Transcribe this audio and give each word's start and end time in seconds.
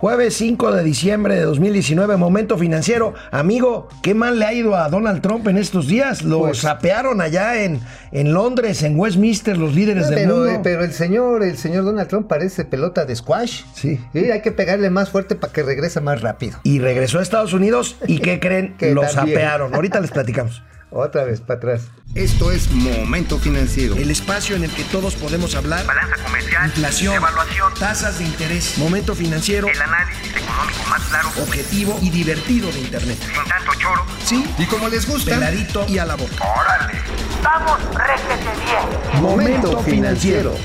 Jueves 0.00 0.34
5 0.36 0.72
de 0.72 0.82
diciembre 0.82 1.34
de 1.34 1.42
2019, 1.42 2.16
momento 2.16 2.56
financiero. 2.56 3.12
Amigo, 3.30 3.86
¿qué 4.02 4.14
mal 4.14 4.38
le 4.38 4.46
ha 4.46 4.54
ido 4.54 4.74
a 4.74 4.88
Donald 4.88 5.20
Trump 5.20 5.46
en 5.48 5.58
estos 5.58 5.88
días? 5.88 6.22
Lo 6.22 6.38
Pues- 6.40 6.58
sapearon 6.60 7.20
allá 7.20 7.62
en, 7.64 7.80
en 8.10 8.32
Londres, 8.32 8.82
en 8.82 8.98
Westminster, 8.98 9.58
los 9.58 9.74
líderes 9.74 10.08
del 10.08 10.20
Pero, 10.20 10.36
mundo. 10.36 10.60
pero 10.62 10.84
el 10.84 10.92
señor, 10.94 11.42
el 11.42 11.58
señor 11.58 11.84
Donald 11.84 12.08
Trump 12.08 12.28
parece 12.28 12.64
pelota 12.64 13.04
de 13.04 13.14
squash. 13.14 13.64
Sí. 13.74 14.00
Y 14.14 14.30
hay 14.30 14.40
que 14.40 14.52
pegarle 14.52 14.88
más 14.88 15.10
fuerte 15.10 15.34
para 15.34 15.52
que 15.52 15.62
regrese 15.62 16.00
más 16.00 16.22
rápido. 16.22 16.58
Y 16.62 16.78
regresó 16.78 17.18
a 17.18 17.22
Estados 17.22 17.52
Unidos 17.52 17.96
y 18.06 18.20
¿qué 18.20 18.40
creen? 18.40 18.76
Que 18.78 18.94
Lo 18.94 19.02
también. 19.02 19.36
sapearon. 19.36 19.74
Ahorita 19.74 20.00
les 20.00 20.10
platicamos. 20.12 20.62
Otra 20.92 21.24
vez 21.24 21.40
para 21.40 21.58
atrás. 21.58 21.82
Esto 22.16 22.50
es 22.50 22.68
Momento 22.72 23.38
Financiero. 23.38 23.94
El 23.94 24.10
espacio 24.10 24.56
en 24.56 24.64
el 24.64 24.70
que 24.72 24.82
todos 24.84 25.14
podemos 25.14 25.54
hablar. 25.54 25.86
Balanza 25.86 26.16
comercial, 26.24 26.66
Inflación, 26.66 27.14
evaluación, 27.14 27.72
tasas 27.78 28.18
de 28.18 28.24
interés, 28.24 28.76
momento 28.78 29.14
financiero, 29.14 29.68
el 29.68 29.80
análisis 29.80 30.26
económico 30.36 30.82
más 30.88 31.02
claro, 31.02 31.28
objetivo 31.40 31.96
y 32.02 32.10
divertido 32.10 32.72
de 32.72 32.80
Internet. 32.80 33.18
sin 33.20 33.44
tanto 33.48 33.72
choro. 33.78 34.04
Sí, 34.24 34.44
Y 34.58 34.66
como 34.66 34.88
les 34.88 35.06
gusta, 35.08 35.30
peladito 35.34 35.86
y 35.88 35.98
a 35.98 36.06
la 36.06 36.16
boca. 36.16 36.34
¡Órale! 36.58 36.98
¡Vamos, 37.44 37.78
réjete 37.94 38.50
bien! 38.64 39.22
Momento 39.22 39.78
financiero. 39.84 40.56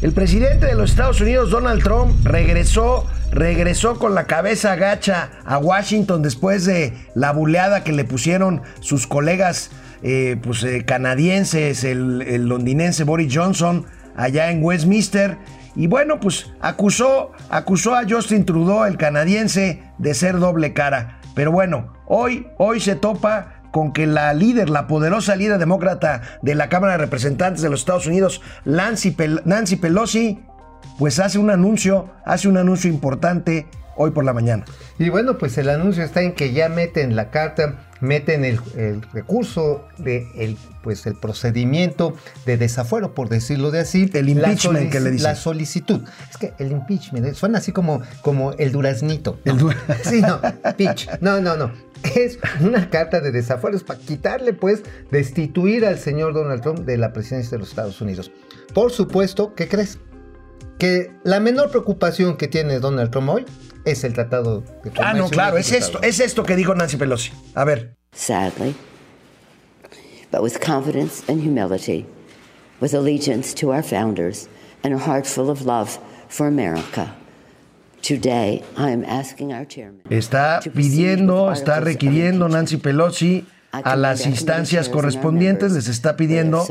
El 0.00 0.12
presidente 0.12 0.66
de 0.66 0.74
los 0.76 0.90
Estados 0.90 1.20
Unidos, 1.20 1.50
Donald 1.50 1.82
Trump, 1.82 2.24
regresó, 2.24 3.06
regresó 3.30 3.98
con 3.98 4.14
la 4.14 4.24
cabeza 4.24 4.76
gacha 4.76 5.30
a 5.44 5.58
Washington 5.58 6.22
después 6.22 6.64
de 6.64 6.94
la 7.14 7.32
buleada 7.32 7.84
que 7.84 7.92
le 7.92 8.04
pusieron 8.04 8.62
sus 8.80 9.06
colegas 9.06 9.70
eh, 10.02 10.36
pues, 10.42 10.62
eh, 10.64 10.84
canadienses, 10.84 11.84
el, 11.84 12.22
el 12.22 12.46
londinense 12.46 13.04
Boris 13.04 13.34
Johnson, 13.34 13.86
allá 14.16 14.50
en 14.50 14.62
Westminster. 14.62 15.38
Y 15.76 15.86
bueno, 15.86 16.18
pues 16.18 16.50
acusó, 16.60 17.30
acusó 17.48 17.94
a 17.94 18.02
Justin 18.08 18.44
Trudeau, 18.44 18.84
el 18.86 18.96
canadiense, 18.96 19.82
de 19.98 20.14
ser 20.14 20.38
doble 20.38 20.72
cara. 20.72 21.20
Pero 21.34 21.52
bueno, 21.52 21.92
hoy, 22.06 22.48
hoy 22.58 22.80
se 22.80 22.96
topa 22.96 23.62
con 23.70 23.92
que 23.92 24.08
la 24.08 24.34
líder, 24.34 24.68
la 24.68 24.88
poderosa 24.88 25.36
líder 25.36 25.58
demócrata 25.58 26.22
de 26.42 26.56
la 26.56 26.68
Cámara 26.68 26.94
de 26.94 26.98
Representantes 26.98 27.62
de 27.62 27.70
los 27.70 27.80
Estados 27.80 28.08
Unidos, 28.08 28.42
Nancy, 28.64 29.12
Pel- 29.14 29.42
Nancy 29.44 29.76
Pelosi, 29.76 30.40
pues 30.98 31.18
hace 31.18 31.38
un 31.38 31.50
anuncio, 31.50 32.10
hace 32.24 32.48
un 32.48 32.56
anuncio 32.56 32.90
importante 32.90 33.66
hoy 33.96 34.10
por 34.12 34.24
la 34.24 34.32
mañana. 34.32 34.64
Y 34.98 35.08
bueno, 35.10 35.36
pues 35.38 35.58
el 35.58 35.68
anuncio 35.68 36.02
está 36.04 36.22
en 36.22 36.32
que 36.32 36.52
ya 36.52 36.68
meten 36.68 37.16
la 37.16 37.30
carta, 37.30 37.86
meten 38.00 38.44
el, 38.46 38.58
el 38.76 39.02
recurso 39.12 39.86
de 39.98 40.26
el, 40.36 40.56
pues 40.82 41.04
el 41.06 41.16
procedimiento 41.16 42.14
de 42.46 42.56
desafuero, 42.56 43.14
por 43.14 43.28
decirlo 43.28 43.70
de 43.70 43.80
así. 43.80 44.10
El 44.14 44.30
impeachment 44.30 44.90
que 44.90 45.00
le 45.00 45.10
dicen. 45.10 45.24
La 45.24 45.34
solicitud. 45.34 46.00
Es 46.30 46.36
que 46.38 46.52
el 46.58 46.72
impeachment 46.72 47.26
eh, 47.26 47.34
suena 47.34 47.58
así 47.58 47.72
como, 47.72 48.00
como 48.22 48.52
el 48.52 48.72
duraznito. 48.72 49.38
El 49.44 49.58
du- 49.58 49.70
Sí, 50.04 50.22
no, 50.22 50.40
pitch. 50.76 51.08
No, 51.20 51.40
no, 51.42 51.56
no. 51.56 51.70
Es 52.14 52.38
una 52.62 52.88
carta 52.88 53.20
de 53.20 53.30
desafuero, 53.32 53.76
es 53.76 53.84
para 53.84 54.00
quitarle, 54.00 54.54
pues, 54.54 54.82
destituir 55.10 55.84
al 55.84 55.98
señor 55.98 56.32
Donald 56.32 56.62
Trump 56.62 56.78
de 56.80 56.96
la 56.96 57.12
presidencia 57.12 57.50
de 57.52 57.58
los 57.58 57.68
Estados 57.68 58.00
Unidos. 58.00 58.30
Por 58.72 58.90
supuesto, 58.92 59.54
¿qué 59.54 59.68
crees? 59.68 59.98
Que 60.78 61.10
la 61.24 61.40
menor 61.40 61.70
preocupación 61.70 62.36
que 62.36 62.48
tiene 62.48 62.80
Donald 62.80 63.10
Trump 63.10 63.28
hoy 63.28 63.44
es 63.84 64.04
el 64.04 64.14
tratado 64.14 64.62
de 64.82 64.92
Ah, 64.98 65.14
no, 65.14 65.28
claro, 65.28 65.56
es 65.58 65.72
esto, 65.72 66.00
es 66.02 66.20
esto 66.20 66.42
que 66.42 66.56
dijo 66.56 66.74
Nancy 66.74 66.96
Pelosi. 66.96 67.32
A 67.54 67.64
ver, 67.64 67.94
sadly, 68.12 68.74
but 70.30 70.42
with 70.42 70.58
confidence 70.60 71.22
and 71.28 71.42
humility, 71.42 72.06
with 72.80 72.94
allegiance 72.94 73.54
to 73.54 73.72
our 73.72 73.82
founders 73.82 74.48
and 74.82 74.94
a 74.94 74.98
heart 74.98 75.26
full 75.26 75.50
of 75.50 75.66
love 75.66 75.98
for 76.28 76.46
America. 76.46 77.14
Today, 78.02 78.62
I 78.78 78.90
am 78.90 79.04
asking 79.04 79.52
our 79.52 79.66
chairman. 79.66 80.00
está 80.08 80.60
pidiendo, 80.74 81.52
está 81.52 81.80
requiriendo. 81.80 82.48
Nancy 82.48 82.78
Pelosi 82.78 83.44
a 83.72 83.94
las 83.96 84.26
instancias 84.26 84.88
correspondientes, 84.88 85.72
les 85.72 85.88
está 85.88 86.16
pidiendo 86.16 86.66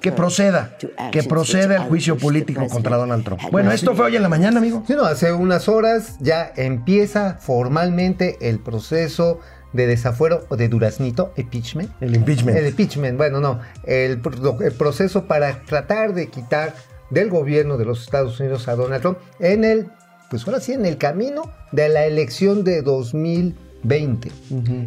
que 0.00 0.12
proceda, 0.12 0.76
que 1.10 1.22
proceda 1.22 1.76
el 1.76 1.82
juicio 1.82 2.16
político 2.18 2.66
contra 2.68 2.96
Donald 2.96 3.24
Trump. 3.24 3.40
Bueno, 3.50 3.72
esto 3.72 3.94
fue 3.94 4.06
hoy 4.06 4.16
en 4.16 4.22
la 4.22 4.28
mañana, 4.28 4.58
amigo. 4.58 4.84
Sí, 4.86 4.94
no, 4.94 5.04
hace 5.04 5.32
unas 5.32 5.68
horas 5.68 6.16
ya 6.20 6.52
empieza 6.56 7.38
formalmente 7.40 8.36
el 8.42 8.58
proceso 8.58 9.40
de 9.72 9.86
desafuero 9.86 10.44
o 10.50 10.56
de 10.56 10.68
duraznito, 10.68 11.32
impeachment. 11.36 11.90
El 12.02 12.14
impeachment. 12.14 12.58
El 12.58 12.66
impeachment, 12.66 13.16
bueno, 13.16 13.40
no, 13.40 13.60
el, 13.84 14.20
pro- 14.20 14.60
el 14.60 14.72
proceso 14.72 15.24
para 15.24 15.60
tratar 15.60 16.12
de 16.12 16.28
quitar 16.28 16.74
del 17.08 17.30
gobierno 17.30 17.78
de 17.78 17.86
los 17.86 18.02
Estados 18.02 18.38
Unidos 18.38 18.68
a 18.68 18.76
Donald 18.76 19.00
Trump 19.00 19.18
en 19.40 19.64
el, 19.64 19.88
pues 20.28 20.46
ahora 20.46 20.60
sí, 20.60 20.72
en 20.74 20.84
el 20.84 20.98
camino 20.98 21.50
de 21.72 21.88
la 21.88 22.04
elección 22.04 22.64
de 22.64 22.82
2020. 23.82 24.32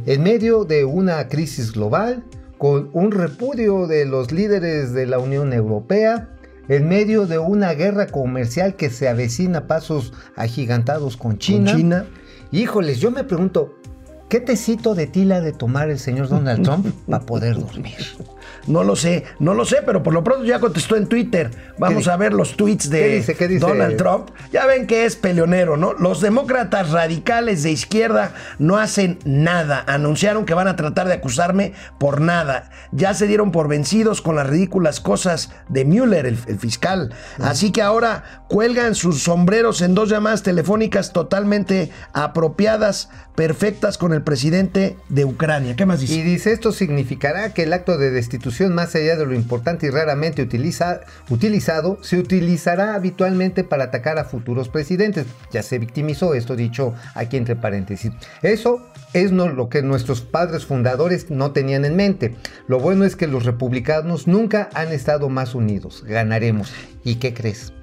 En 0.06 0.24
medio 0.24 0.66
de 0.66 0.86
una 0.86 1.28
crisis 1.28 1.72
global, 1.72 2.24
con 2.58 2.90
un 2.94 3.12
repudio 3.12 3.88
de 3.88 4.06
los 4.06 4.32
líderes 4.32 4.94
de 4.94 5.06
la 5.06 5.20
Unión 5.20 5.54
Europea, 5.54 6.30
en 6.68 6.88
medio 6.88 7.28
de 7.28 7.38
una 7.38 7.74
guerra 7.74 8.08
comercial 8.08 8.76
que 8.76 8.90
se 8.90 9.08
avecina 9.08 9.60
a 9.60 9.68
pasos 9.68 10.14
agigantados 10.36 11.18
con 11.18 11.38
China. 11.38 11.72
Con 11.72 11.80
China. 11.80 12.06
Híjoles, 12.52 13.00
yo 13.00 13.12
me 13.12 13.24
pregunto, 13.24 13.76
¿qué 14.30 14.40
tecito 14.40 14.96
de 14.96 15.08
tila 15.08 15.42
de 15.42 15.52
tomar 15.52 15.90
el 15.90 16.00
señor 16.00 16.30
Donald 16.30 16.64
Trump 16.64 16.88
para 17.08 17.26
poder 17.26 17.56
dormir? 17.56 17.96
No 18.68 18.84
lo 18.84 18.96
sé, 18.96 19.26
no 19.40 19.54
lo 19.54 19.66
sé, 19.66 19.78
pero 19.86 20.02
por 20.02 20.14
lo 20.14 20.24
pronto 20.24 20.46
ya 20.46 20.60
contestó 20.60 20.96
en 20.96 21.08
Twitter. 21.08 21.52
Vamos 21.78 22.08
a 22.08 22.18
ver 22.18 22.34
los 22.34 22.58
tweets 22.58 22.90
de 22.90 23.00
¿Qué 23.00 23.16
dice? 23.16 23.36
¿Qué 23.36 23.48
dice? 23.48 23.66
Donald 23.66 23.98
Trump. 23.98 24.30
Ya 24.52 24.66
ven 24.66 24.88
que 24.88 25.06
es 25.06 25.16
peleonero, 25.16 25.78
¿no? 25.78 25.94
Los 25.94 26.22
demócratas 26.22 26.92
radicales 26.92 27.64
de 27.64 27.72
izquierda 27.72 28.34
no 28.60 28.78
hacen 28.78 29.20
nada. 29.26 29.84
Anunciaron 29.88 30.46
que 30.46 30.54
van 30.54 30.68
a 30.68 30.76
tratar 30.76 31.08
de 31.08 31.14
acusarme 31.14 31.74
por 32.00 32.22
nada. 32.22 32.72
Ya 32.92 33.14
se 33.14 33.28
dieron 33.28 33.52
por 33.52 33.68
vencidos 33.68 34.22
con 34.22 34.36
las 34.36 34.48
ridículas 34.48 35.00
cosas 35.00 35.52
de 35.70 35.86
Mueller, 35.86 36.26
el, 36.26 36.38
el 36.48 36.60
fiscal. 36.60 37.14
Así 37.40 37.72
que 37.72 37.82
ahora 37.82 38.46
cuelgan 38.48 38.96
sus 38.96 39.24
sombreros 39.24 39.82
en 39.82 39.96
dos 39.96 40.10
llamadas 40.10 40.44
telefónicas 40.44 41.14
totalmente 41.14 41.92
apropiadas, 42.14 43.10
perfectas 43.36 43.98
con 43.98 44.14
el 44.14 44.22
presidente 44.22 44.98
de 45.10 45.26
Ucrania. 45.26 45.76
¿Qué 45.76 45.86
más 45.86 46.00
dice? 46.00 46.16
Y 46.16 46.22
dice, 46.22 46.52
esto 46.52 46.72
significará 46.72 47.54
que 47.54 47.64
el 47.64 47.74
acto 47.74 47.98
de 47.98 48.12
destitución, 48.12 48.55
más 48.64 48.96
allá 48.96 49.16
de 49.16 49.26
lo 49.26 49.34
importante 49.36 49.88
y 49.88 49.90
raramente 49.90 50.42
utiliza- 50.42 51.02
utilizado, 51.30 51.98
se 52.02 52.18
utilizará 52.18 52.96
habitualmente 52.96 53.64
para 53.64 53.86
atacar 53.86 54.18
a 54.18 54.24
futuros 54.26 54.70
presidentes. 54.70 55.26
Ya 55.52 55.62
se 55.64 55.78
victimizó 55.80 56.34
esto 56.34 56.56
dicho 56.56 56.94
aquí 57.14 57.38
entre 57.38 57.56
paréntesis. 57.56 58.12
Eso 58.42 58.80
es 59.14 59.32
no- 59.32 59.50
lo 59.50 59.70
que 59.70 59.82
nuestros 59.82 60.22
padres 60.22 60.66
fundadores 60.66 61.30
no 61.30 61.52
tenían 61.52 61.86
en 61.86 61.96
mente. 61.96 62.36
Lo 62.68 62.80
bueno 62.80 63.06
es 63.06 63.16
que 63.16 63.28
los 63.28 63.46
republicanos 63.46 64.28
nunca 64.28 64.70
han 64.74 64.92
estado 64.92 65.30
más 65.30 65.56
unidos. 65.56 66.04
Ganaremos. 66.08 66.72
¿Y 67.04 67.16
qué 67.16 67.34
crees? 67.34 67.74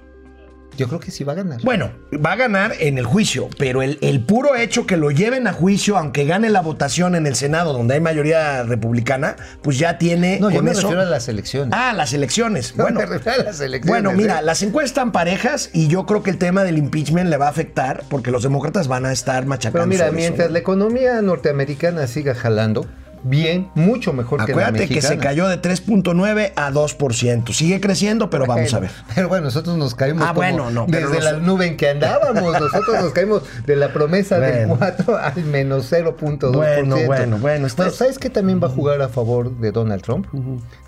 Yo 0.76 0.88
creo 0.88 1.00
que 1.00 1.10
sí 1.10 1.22
va 1.24 1.32
a 1.32 1.36
ganar. 1.36 1.60
Bueno, 1.62 1.90
va 2.24 2.32
a 2.32 2.36
ganar 2.36 2.72
en 2.80 2.96
el 2.98 3.04
juicio, 3.04 3.48
pero 3.58 3.82
el, 3.82 3.98
el 4.00 4.24
puro 4.24 4.56
hecho 4.56 4.86
que 4.86 4.96
lo 4.96 5.10
lleven 5.10 5.46
a 5.46 5.52
juicio, 5.52 5.98
aunque 5.98 6.24
gane 6.24 6.48
la 6.50 6.60
votación 6.62 7.14
en 7.14 7.26
el 7.26 7.34
Senado, 7.36 7.72
donde 7.72 7.94
hay 7.94 8.00
mayoría 8.00 8.62
republicana, 8.62 9.36
pues 9.62 9.78
ya 9.78 9.98
tiene. 9.98 10.38
no, 10.40 10.50
yo 10.50 10.56
con 10.56 10.64
me 10.64 10.70
eso- 10.72 10.82
refiero 10.82 11.02
a 11.02 11.04
las 11.04 11.28
elecciones. 11.28 11.74
Ah, 11.76 11.92
las 11.92 12.12
elecciones. 12.12 12.74
No, 12.76 12.84
Bueno, 12.84 13.00
me 13.00 13.06
refiero 13.06 13.42
a 13.42 13.44
las 13.44 13.60
elecciones, 13.60 14.02
bueno, 14.02 14.12
mira, 14.16 14.40
¿eh? 14.40 14.42
las 14.42 14.62
encuestas 14.62 14.90
están 14.92 15.12
parejas 15.12 15.70
y 15.72 15.88
yo 15.88 16.06
creo 16.06 16.22
que 16.22 16.30
el 16.30 16.38
tema 16.38 16.64
del 16.64 16.78
impeachment 16.78 17.28
le 17.30 17.36
va 17.36 17.46
a 17.46 17.50
afectar 17.50 18.02
porque 18.08 18.30
los 18.30 18.42
demócratas 18.42 18.88
van 18.88 19.06
a 19.06 19.12
estar 19.12 19.46
machacando. 19.46 19.78
Pero 19.78 19.86
mira, 19.86 20.06
sobre 20.06 20.18
mientras 20.20 20.50
la 20.50 20.58
economía 20.58 21.20
norteamericana 21.22 22.06
siga 22.06 22.34
jalando, 22.34 22.86
bien, 23.24 23.70
mucho 23.74 24.12
mejor 24.12 24.44
que 24.44 24.52
la 24.52 24.68
Acuérdate 24.68 24.88
que 24.88 25.00
se 25.00 25.08
mexicana. 25.16 25.20
cayó 25.22 25.48
de 25.48 25.60
3.9 25.60 26.52
a 26.56 26.70
2%. 26.70 27.52
Sigue 27.52 27.80
creciendo, 27.80 28.30
pero 28.30 28.46
vamos 28.46 28.72
a 28.74 28.80
ver. 28.80 28.90
Pero 29.14 29.28
bueno, 29.28 29.44
nosotros 29.44 29.76
nos 29.76 29.94
caímos 29.94 30.22
Ah, 30.24 30.28
como 30.28 30.40
bueno, 30.40 30.70
no, 30.70 30.86
desde 30.86 31.20
la 31.20 31.32
nube 31.34 31.66
en 31.66 31.76
que 31.76 31.90
andábamos. 31.90 32.60
Nosotros 32.60 33.00
nos 33.02 33.12
caímos 33.12 33.42
de 33.66 33.76
la 33.76 33.92
promesa 33.92 34.38
del 34.38 34.66
Bueno. 34.69 34.76
4 34.78 35.16
al 35.16 35.44
menos 35.44 35.90
0.2%. 35.92 36.52
Bueno, 36.52 36.96
bueno, 37.06 37.38
bueno, 37.38 37.69
Pero 37.76 37.90
¿sabes 37.90 38.19
qué 38.19 38.30
también 38.30 38.62
va 38.62 38.66
a 38.66 38.70
jugar 38.70 39.00
a 39.02 39.08
favor 39.08 39.56
de 39.58 39.72
Donald 39.72 40.02
Trump? 40.02 40.26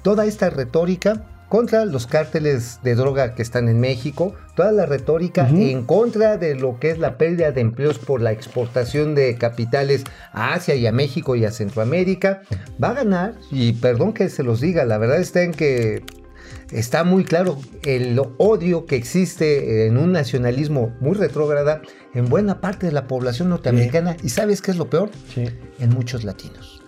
Toda 0.02 0.24
esta 0.26 0.50
retórica 0.50 1.22
contra 1.48 1.84
los 1.84 2.06
cárteles 2.06 2.80
de 2.82 2.94
droga 2.94 3.34
que 3.34 3.42
están 3.42 3.68
en 3.68 3.80
México, 3.80 4.34
toda 4.56 4.72
la 4.72 4.86
retórica 4.86 5.48
en 5.48 5.84
contra 5.84 6.36
de 6.36 6.54
lo 6.54 6.78
que 6.78 6.90
es 6.90 6.98
la 6.98 7.16
pérdida 7.18 7.52
de 7.52 7.60
empleos 7.60 7.98
por 7.98 8.20
la 8.20 8.32
exportación 8.32 9.14
de 9.14 9.36
capitales 9.36 10.04
a 10.32 10.54
Asia 10.54 10.74
y 10.74 10.86
a 10.86 10.92
México 10.92 11.36
y 11.36 11.44
a 11.44 11.50
Centroamérica, 11.50 12.42
va 12.82 12.90
a 12.90 12.94
ganar, 12.94 13.34
y 13.50 13.74
perdón 13.74 14.12
que 14.12 14.28
se 14.28 14.42
los 14.42 14.60
diga, 14.60 14.84
la 14.84 14.98
verdad 14.98 15.20
está 15.20 15.42
en 15.42 15.52
que 15.52 16.02
está 16.70 17.04
muy 17.04 17.24
claro 17.24 17.58
el 17.82 18.20
odio 18.38 18.86
que 18.86 18.96
existe 18.96 19.86
en 19.86 19.96
un 19.96 20.12
nacionalismo 20.12 20.94
muy 21.00 21.14
retrógrada 21.14 21.82
en 22.14 22.28
buena 22.28 22.60
parte 22.60 22.86
de 22.86 22.92
la 22.92 23.06
población 23.06 23.48
norteamericana. 23.50 24.16
¿Y 24.22 24.30
sabes 24.30 24.62
qué 24.62 24.70
es 24.70 24.76
lo 24.76 24.88
peor? 24.88 25.10
Sí. 25.34 25.46
En 25.78 25.90
muchos 25.90 26.24
latinos. 26.24 26.83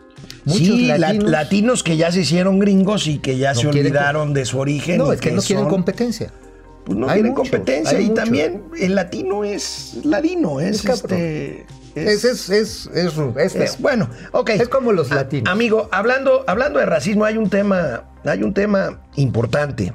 Muchos 0.47 0.67
sí, 0.67 0.87
la- 0.87 0.97
latinos. 0.99 1.31
latinos 1.31 1.83
que 1.83 1.97
ya 1.97 2.11
se 2.13 2.21
hicieron 2.21 2.59
gringos 2.59 3.07
y 3.09 3.19
que 3.19 3.37
ya 3.37 3.53
No 3.53 3.61
se 3.61 3.69
quieren 3.69 3.93
olvidaron 3.93 4.33
de 4.33 4.45
su 4.45 4.59
origen. 4.59 4.99
no, 4.99 5.13
es 5.13 5.21
que 5.21 5.33
no 5.33 5.43
quieren 5.43 5.65
son- 5.65 5.71
competencia. 5.71 6.31
pues 6.85 6.97
no 6.99 7.09
Hay 7.09 7.15
tienen 7.17 7.33
muchos, 7.33 7.51
competencia. 7.51 7.99
hay 7.99 8.05
Y 8.05 8.09
muchos. 8.11 8.25
también 8.25 8.63
el 8.81 8.95
latino 8.95 9.43
es 9.45 9.99
ladino, 10.05 10.61
es, 10.61 10.85
Es 10.85 10.91
este. 10.91 11.67
Es, 11.97 12.25
es, 12.25 12.49
es, 12.51 12.91
es, 12.95 13.55
es 13.57 13.81
bueno, 13.81 14.09
ok. 14.33 14.51
Es 14.51 14.69
como 14.69 14.93
los 14.93 15.11
A- 15.11 15.17
latinos. 15.17 15.51
amigo, 15.53 15.89
hablando, 15.93 16.45
hablando 16.47 16.79
de 16.79 16.87
racismo, 16.87 17.25
hay 17.25 17.39
un 17.39 17.49
tema, 17.51 18.05
hay 18.25 18.43
un 18.43 18.53
tema 18.55 19.01
importante. 19.17 19.93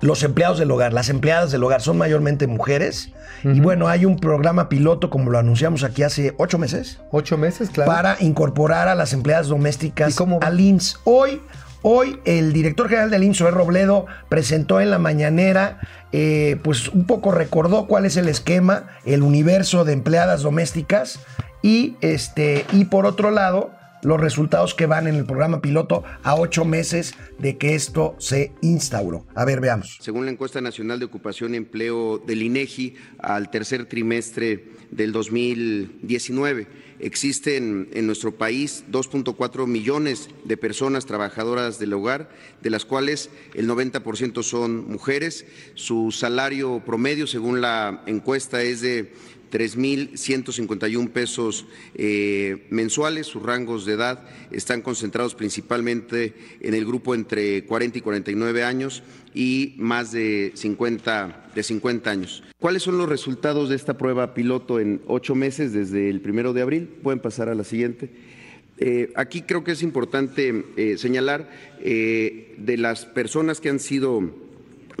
Los 0.00 0.22
empleados 0.22 0.58
del 0.58 0.70
hogar, 0.70 0.92
las 0.92 1.08
empleadas 1.08 1.50
del 1.50 1.62
hogar 1.64 1.80
son 1.80 1.98
mayormente 1.98 2.46
mujeres. 2.46 3.12
Y 3.44 3.60
bueno, 3.60 3.88
hay 3.88 4.04
un 4.04 4.18
programa 4.18 4.68
piloto, 4.68 5.10
como 5.10 5.30
lo 5.30 5.38
anunciamos 5.38 5.84
aquí 5.84 6.02
hace 6.02 6.34
ocho 6.38 6.58
meses, 6.58 7.00
Ocho 7.12 7.36
meses, 7.36 7.70
claro. 7.70 7.90
para 7.90 8.16
incorporar 8.20 8.88
a 8.88 8.94
las 8.94 9.12
empleadas 9.12 9.48
domésticas 9.48 10.16
al 10.40 10.60
IMSS. 10.60 11.00
Hoy, 11.04 11.40
hoy 11.82 12.18
el 12.24 12.52
director 12.52 12.88
general 12.88 13.10
del 13.10 13.24
IMSS, 13.24 13.52
Robledo, 13.52 14.06
presentó 14.28 14.80
en 14.80 14.90
la 14.90 14.98
mañanera, 14.98 15.80
eh, 16.12 16.58
pues 16.64 16.88
un 16.88 17.06
poco 17.06 17.30
recordó 17.30 17.86
cuál 17.86 18.06
es 18.06 18.16
el 18.16 18.28
esquema, 18.28 18.88
el 19.04 19.22
universo 19.22 19.84
de 19.84 19.92
empleadas 19.92 20.42
domésticas 20.42 21.20
y, 21.62 21.96
este, 22.00 22.64
y 22.72 22.86
por 22.86 23.06
otro 23.06 23.30
lado, 23.30 23.70
los 24.02 24.20
resultados 24.20 24.74
que 24.74 24.86
van 24.86 25.06
en 25.06 25.16
el 25.16 25.24
programa 25.24 25.60
piloto 25.60 26.04
a 26.22 26.34
ocho 26.34 26.64
meses 26.64 27.14
de 27.38 27.56
que 27.56 27.74
esto 27.74 28.16
se 28.18 28.52
instauró. 28.60 29.26
A 29.34 29.44
ver, 29.44 29.60
veamos. 29.60 29.98
Según 30.00 30.24
la 30.24 30.30
encuesta 30.30 30.60
nacional 30.60 30.98
de 30.98 31.06
ocupación 31.06 31.54
y 31.54 31.56
empleo 31.56 32.18
del 32.18 32.42
INEGI 32.42 32.94
al 33.18 33.50
tercer 33.50 33.86
trimestre 33.86 34.72
del 34.90 35.12
2019, 35.12 36.66
existen 37.00 37.88
en 37.92 38.06
nuestro 38.06 38.34
país 38.34 38.84
2.4 38.90 39.66
millones 39.66 40.28
de 40.44 40.56
personas 40.56 41.06
trabajadoras 41.06 41.78
del 41.78 41.92
hogar, 41.92 42.30
de 42.62 42.70
las 42.70 42.84
cuales 42.84 43.30
el 43.54 43.68
90% 43.68 44.42
son 44.42 44.88
mujeres. 44.88 45.46
Su 45.74 46.10
salario 46.10 46.82
promedio, 46.84 47.26
según 47.26 47.60
la 47.60 48.02
encuesta, 48.06 48.62
es 48.62 48.80
de 48.80 49.12
3.151 49.50 51.10
pesos 51.10 51.66
eh, 51.94 52.66
mensuales. 52.70 53.26
Sus 53.26 53.42
rangos 53.42 53.84
de 53.84 53.94
edad 53.94 54.24
están 54.50 54.82
concentrados 54.82 55.34
principalmente 55.34 56.34
en 56.60 56.74
el 56.74 56.84
grupo 56.84 57.14
entre 57.14 57.64
40 57.64 57.98
y 57.98 58.00
49 58.00 58.64
años 58.64 59.02
y 59.34 59.74
más 59.78 60.12
de 60.12 60.52
50, 60.54 61.50
de 61.54 61.62
50 61.62 62.10
años. 62.10 62.42
¿Cuáles 62.58 62.82
son 62.82 62.98
los 62.98 63.08
resultados 63.08 63.68
de 63.68 63.76
esta 63.76 63.96
prueba 63.96 64.34
piloto 64.34 64.80
en 64.80 65.00
ocho 65.06 65.34
meses 65.34 65.72
desde 65.72 66.10
el 66.10 66.20
primero 66.20 66.52
de 66.52 66.62
abril? 66.62 66.88
Pueden 67.02 67.20
pasar 67.20 67.48
a 67.48 67.54
la 67.54 67.64
siguiente. 67.64 68.10
Eh, 68.78 69.12
aquí 69.16 69.42
creo 69.42 69.64
que 69.64 69.72
es 69.72 69.82
importante 69.82 70.64
eh, 70.76 70.98
señalar 70.98 71.50
de 71.80 72.76
las 72.76 73.06
personas 73.06 73.60
que 73.60 73.68
han 73.68 73.80
sido 73.80 74.32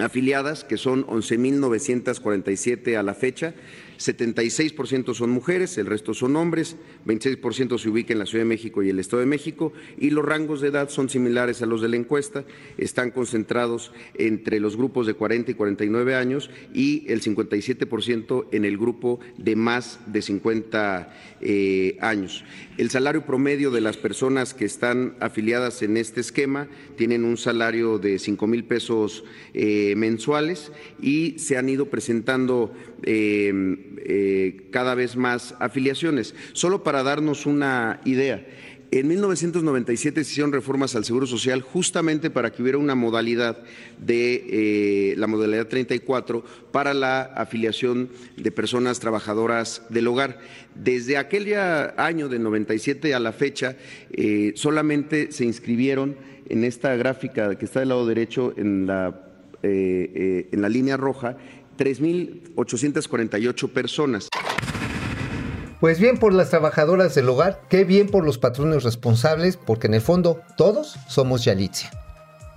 afiliadas, 0.04 0.64
que 0.64 0.76
son 0.76 1.04
11.947 1.06 2.96
a 2.96 3.02
la 3.02 3.14
fecha. 3.14 3.54
76% 3.98 5.14
son 5.14 5.30
mujeres, 5.30 5.76
el 5.76 5.86
resto 5.86 6.14
son 6.14 6.36
hombres, 6.36 6.76
26% 7.04 7.78
se 7.78 7.88
ubica 7.88 8.12
en 8.12 8.20
la 8.20 8.26
Ciudad 8.26 8.44
de 8.44 8.48
México 8.48 8.82
y 8.82 8.90
el 8.90 9.00
Estado 9.00 9.20
de 9.20 9.26
México 9.26 9.72
y 9.98 10.10
los 10.10 10.24
rangos 10.24 10.60
de 10.60 10.68
edad 10.68 10.88
son 10.88 11.08
similares 11.08 11.62
a 11.62 11.66
los 11.66 11.82
de 11.82 11.88
la 11.88 11.96
encuesta, 11.96 12.44
están 12.76 13.10
concentrados 13.10 13.92
entre 14.14 14.60
los 14.60 14.76
grupos 14.76 15.06
de 15.06 15.14
40 15.14 15.50
y 15.50 15.54
49 15.54 16.14
años 16.14 16.48
y 16.72 17.04
el 17.08 17.20
57% 17.22 18.46
en 18.52 18.64
el 18.64 18.78
grupo 18.78 19.18
de 19.36 19.56
más 19.56 19.98
de 20.06 20.22
50 20.22 21.14
eh, 21.40 21.96
años. 22.00 22.44
El 22.76 22.90
salario 22.90 23.26
promedio 23.26 23.72
de 23.72 23.80
las 23.80 23.96
personas 23.96 24.54
que 24.54 24.64
están 24.64 25.16
afiliadas 25.18 25.82
en 25.82 25.96
este 25.96 26.20
esquema 26.20 26.68
tienen 26.96 27.24
un 27.24 27.36
salario 27.36 27.98
de 27.98 28.20
5 28.20 28.46
mil 28.46 28.64
pesos 28.64 29.24
eh, 29.54 29.94
mensuales 29.96 30.70
y 31.02 31.38
se 31.38 31.56
han 31.56 31.68
ido 31.68 31.86
presentando 31.86 32.72
eh, 33.02 33.87
eh, 33.98 34.68
cada 34.70 34.94
vez 34.94 35.16
más 35.16 35.54
afiliaciones. 35.58 36.34
Solo 36.52 36.82
para 36.82 37.02
darnos 37.02 37.46
una 37.46 38.00
idea, 38.04 38.46
en 38.90 39.06
1997 39.06 40.24
se 40.24 40.30
hicieron 40.30 40.52
reformas 40.52 40.96
al 40.96 41.04
Seguro 41.04 41.26
Social 41.26 41.60
justamente 41.60 42.30
para 42.30 42.50
que 42.50 42.62
hubiera 42.62 42.78
una 42.78 42.94
modalidad 42.94 43.58
de 43.98 44.44
eh, 45.12 45.14
la 45.18 45.26
modalidad 45.26 45.66
34 45.66 46.42
para 46.72 46.94
la 46.94 47.20
afiliación 47.20 48.08
de 48.36 48.50
personas 48.50 48.98
trabajadoras 48.98 49.82
del 49.90 50.06
hogar. 50.06 50.38
Desde 50.74 51.18
aquel 51.18 51.52
año 51.98 52.30
del 52.30 52.42
97 52.42 53.14
a 53.14 53.20
la 53.20 53.32
fecha, 53.32 53.76
eh, 54.10 54.52
solamente 54.54 55.32
se 55.32 55.44
inscribieron 55.44 56.16
en 56.48 56.64
esta 56.64 56.96
gráfica 56.96 57.56
que 57.56 57.66
está 57.66 57.80
del 57.80 57.90
lado 57.90 58.06
derecho 58.06 58.54
en 58.56 58.86
la, 58.86 59.20
en 59.62 60.62
la 60.62 60.68
línea 60.70 60.96
roja 60.96 61.36
3.848 61.78 63.68
personas. 63.70 64.28
Pues 65.80 66.00
bien 66.00 66.18
por 66.18 66.34
las 66.34 66.50
trabajadoras 66.50 67.14
del 67.14 67.28
hogar, 67.28 67.62
qué 67.70 67.84
bien 67.84 68.08
por 68.08 68.24
los 68.24 68.36
patrones 68.36 68.82
responsables, 68.82 69.56
porque 69.56 69.86
en 69.86 69.94
el 69.94 70.00
fondo 70.00 70.40
todos 70.56 70.96
somos 71.06 71.44
Yalitza. 71.44 71.90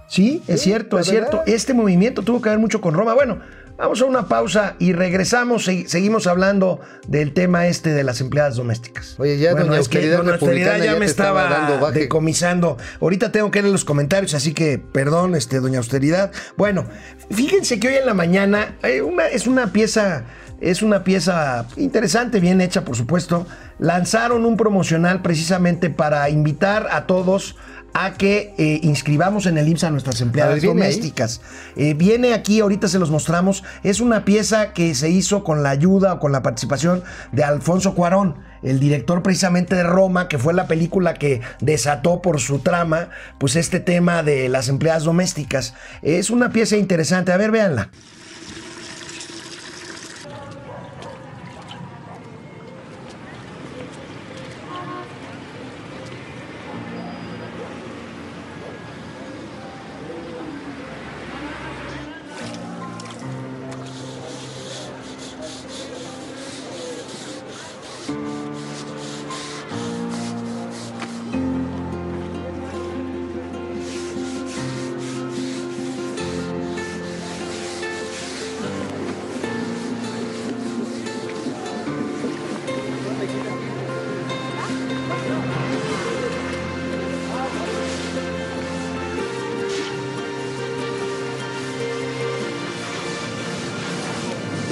Sí, 0.08 0.42
es 0.48 0.62
Sí, 0.62 0.70
cierto, 0.72 1.00
es 1.00 1.08
cierto. 1.08 1.42
Este 1.46 1.74
movimiento 1.74 2.24
tuvo 2.24 2.42
que 2.42 2.50
ver 2.50 2.60
mucho 2.60 2.82
con 2.82 2.94
Roma. 2.96 3.14
Bueno, 3.14 3.40
vamos 3.82 4.02
a 4.02 4.06
una 4.06 4.28
pausa 4.28 4.76
y 4.80 4.94
regresamos. 4.94 5.68
y 5.68 5.88
seguimos 5.88 6.28
hablando 6.28 6.80
del 7.08 7.34
tema 7.34 7.68
este 7.68 7.92
de 7.92 8.04
las 8.04 8.22
empleadas 8.22 8.56
domésticas. 8.56 9.16
Oye, 9.20 9.38
ya 9.40 9.52
doña 9.52 9.80
es 9.80 9.90
que 9.90 9.98
Austeridad 9.98 10.18
doña 10.20 10.32
Austeridad 10.34 10.40
Republicana 10.40 10.78
ya 10.86 10.94
ya 10.94 11.00
me 11.00 11.06
estaba 11.06 11.44
estaba 11.44 11.68
dando 11.68 11.86
baje. 11.86 12.00
decomisando. 12.00 12.78
Ahorita 13.02 13.32
tengo 13.32 13.50
que 13.52 13.62
leer 13.62 13.72
los 13.72 13.86
comentarios, 13.86 14.34
así 14.34 14.54
que 14.54 14.78
perdón, 14.78 15.36
este, 15.36 15.60
doña 15.60 15.80
Austeridad. 15.80 16.32
Bueno, 16.58 16.86
fíjense 17.32 17.80
que 17.80 17.88
hoy 17.88 17.96
en 17.96 18.06
la 18.06 18.14
mañana 18.14 18.76
eh, 18.84 19.02
una, 19.02 19.28
es 19.28 19.48
una 19.48 19.72
pieza. 19.74 20.26
Es 20.62 20.84
una 20.84 21.04
pieza 21.04 21.66
interesante, 21.76 22.40
bien 22.40 22.62
hecha, 22.62 22.86
por 22.86 22.96
supuesto. 22.96 23.48
Lanzaron 23.80 24.46
un 24.46 24.58
promocional 24.58 25.24
precisamente 25.24 25.90
para 25.90 26.30
invitar 26.30 26.88
a 26.92 27.08
todos 27.08 27.56
a 27.94 28.14
que 28.14 28.54
eh, 28.58 28.80
inscribamos 28.84 29.46
en 29.46 29.58
el 29.58 29.68
IMSS 29.68 29.84
a 29.86 29.92
nuestras 29.92 30.22
empleadas 30.22 30.52
A 30.52 30.54
ver, 30.56 30.62
¿viene 30.62 30.86
ahí? 30.86 30.92
domésticas. 30.92 31.42
Eh, 31.76 31.94
viene 31.94 32.34
aquí, 32.34 32.60
ahorita 32.60 32.88
se 32.88 33.00
los 33.00 33.12
mostramos. 33.12 33.64
Es 33.84 34.00
una 34.00 34.26
pieza 34.26 34.74
que 34.74 34.96
se 34.96 35.10
hizo 35.10 35.44
con 35.44 35.64
la 35.64 35.70
ayuda 35.72 36.14
o 36.14 36.20
con 36.20 36.32
la 36.32 36.42
participación 36.42 37.04
de 37.32 37.44
Alfonso 37.44 37.94
Cuarón, 37.96 38.38
el 38.64 38.80
director 38.80 39.24
precisamente 39.24 39.76
de 39.76 39.84
Roma, 39.84 40.28
que 40.28 40.38
fue 40.38 40.54
la 40.54 40.68
película 40.68 41.14
que 41.16 41.42
desató 41.60 42.22
por 42.22 42.40
su 42.40 42.60
trama, 42.60 43.10
pues 43.40 43.56
este 43.56 43.80
tema 43.80 44.24
de 44.24 44.50
las 44.50 44.70
empleadas 44.70 45.04
domésticas. 45.04 45.74
Es 46.02 46.30
una 46.30 46.52
pieza 46.52 46.78
interesante. 46.78 47.32
A 47.32 47.38
ver, 47.38 47.52
véanla. 47.52 47.90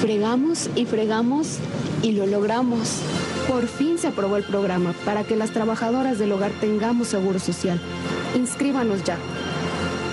Fregamos 0.09 0.71
y 0.75 0.87
fregamos 0.87 1.59
y 2.01 2.13
lo 2.13 2.25
logramos. 2.25 3.01
Por 3.47 3.67
fin 3.67 3.99
se 3.99 4.07
aprobó 4.07 4.37
el 4.37 4.43
programa 4.43 4.95
para 5.05 5.23
que 5.23 5.35
las 5.35 5.51
trabajadoras 5.51 6.17
del 6.17 6.31
hogar 6.31 6.49
tengamos 6.59 7.09
seguro 7.09 7.37
social. 7.37 7.79
Inscríbanos 8.35 9.03
ya. 9.03 9.19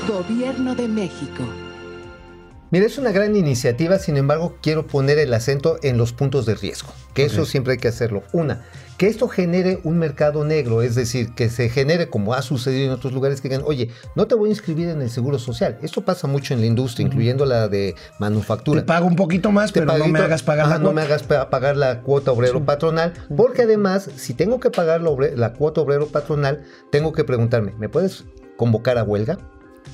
Gobierno 0.06 0.74
de 0.74 0.86
México. 0.86 1.44
Mira, 2.70 2.86
es 2.86 2.98
una 2.98 3.12
gran 3.12 3.36
iniciativa, 3.36 3.98
sin 3.98 4.16
embargo, 4.16 4.56
quiero 4.60 4.86
poner 4.86 5.18
el 5.18 5.32
acento 5.32 5.78
en 5.82 5.96
los 5.98 6.12
puntos 6.12 6.46
de 6.46 6.54
riesgo, 6.56 6.88
que 7.14 7.24
eso 7.24 7.44
siempre 7.46 7.74
hay 7.74 7.78
que 7.78 7.86
hacerlo. 7.88 8.24
Una, 8.32 8.64
que 8.98 9.06
esto 9.06 9.28
genere 9.28 9.78
un 9.84 9.98
mercado 9.98 10.44
negro, 10.44 10.82
es 10.82 10.94
decir, 10.96 11.32
que 11.34 11.48
se 11.48 11.68
genere, 11.68 12.08
como 12.08 12.34
ha 12.34 12.42
sucedido 12.42 12.86
en 12.86 12.90
otros 12.90 13.12
lugares, 13.12 13.40
que 13.40 13.48
digan, 13.48 13.62
oye, 13.66 13.90
no 14.16 14.26
te 14.26 14.34
voy 14.34 14.48
a 14.48 14.52
inscribir 14.52 14.88
en 14.88 15.00
el 15.00 15.10
seguro 15.10 15.38
social. 15.38 15.78
Esto 15.82 16.04
pasa 16.04 16.26
mucho 16.26 16.54
en 16.54 16.60
la 16.60 16.66
industria, 16.66 17.06
incluyendo 17.06 17.44
la 17.44 17.68
de 17.68 17.94
manufactura. 18.18 18.80
Te 18.80 18.86
pago 18.86 19.06
un 19.06 19.16
poquito 19.16 19.52
más, 19.52 19.72
Te 19.72 19.80
pero 19.82 19.96
no 19.96 20.08
me 20.08 20.18
hagas 20.18 20.42
pagar 20.42 20.66
ajá, 20.66 20.78
la 20.78 20.82
no 20.82 20.92
me 20.92 21.02
hagas 21.02 21.22
pa- 21.22 21.48
pagar 21.50 21.76
la 21.76 22.00
cuota 22.02 22.32
obrero 22.32 22.64
patronal, 22.64 23.12
porque 23.36 23.62
además, 23.62 24.10
si 24.16 24.34
tengo 24.34 24.58
que 24.58 24.70
pagar 24.70 25.02
la, 25.02 25.10
la 25.36 25.52
cuota 25.52 25.82
obrero 25.82 26.08
patronal, 26.08 26.64
tengo 26.90 27.12
que 27.12 27.22
preguntarme, 27.22 27.74
¿me 27.78 27.88
puedes 27.88 28.24
convocar 28.56 28.98
a 28.98 29.04
huelga? 29.04 29.38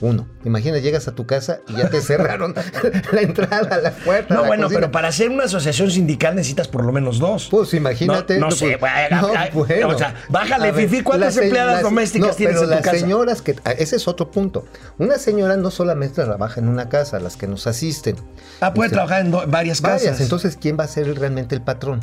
Uno, 0.00 0.26
imagina, 0.44 0.78
llegas 0.78 1.06
a 1.06 1.14
tu 1.14 1.26
casa 1.26 1.60
y 1.68 1.74
ya 1.76 1.88
te 1.88 2.00
cerraron 2.00 2.54
la 3.12 3.20
entrada, 3.20 3.78
la 3.78 3.92
puerta. 3.92 4.34
No, 4.34 4.42
la 4.42 4.48
bueno, 4.48 4.62
cocina. 4.64 4.80
pero 4.80 4.90
para 4.92 5.08
hacer 5.08 5.28
una 5.30 5.44
asociación 5.44 5.90
sindical 5.90 6.34
necesitas 6.34 6.66
por 6.66 6.84
lo 6.84 6.90
menos 6.92 7.18
dos. 7.20 7.48
Pues 7.50 7.72
imagínate. 7.74 8.34
No, 8.34 8.40
no 8.40 8.46
pues, 8.48 8.58
sé, 8.58 8.76
güey, 8.76 8.92
no, 9.10 9.28
bueno. 9.52 9.88
o 9.88 9.98
sea, 9.98 10.14
bájale, 10.28 10.72
ver, 10.72 10.88
Fifi, 10.88 11.02
¿cuántas 11.04 11.36
empleadas 11.36 11.74
las- 11.74 11.82
domésticas 11.82 12.36
tienes 12.36 12.54
pero 12.56 12.64
en 12.64 12.70
tu 12.70 12.74
las 12.76 12.84
casa? 12.84 12.98
señoras 12.98 13.42
que... 13.42 13.54
ah, 13.64 13.72
Ese 13.72 13.96
es 13.96 14.08
otro 14.08 14.30
punto. 14.30 14.64
Una 14.98 15.18
señora 15.18 15.56
no 15.56 15.70
solamente 15.70 16.22
trabaja 16.24 16.58
en 16.60 16.68
una 16.68 16.88
casa, 16.88 17.20
las 17.20 17.36
que 17.36 17.46
nos 17.46 17.66
asisten. 17.68 18.16
Ah, 18.60 18.74
puede 18.74 18.86
Este, 18.88 18.96
trabajar 18.96 19.20
en 19.24 19.30
do- 19.30 19.44
varias 19.46 19.80
casas. 19.80 20.02
Varias, 20.04 20.20
entonces, 20.20 20.56
¿quién 20.60 20.76
va 20.78 20.84
a 20.84 20.88
ser 20.88 21.16
realmente 21.18 21.54
el 21.54 21.62
patrón? 21.62 22.00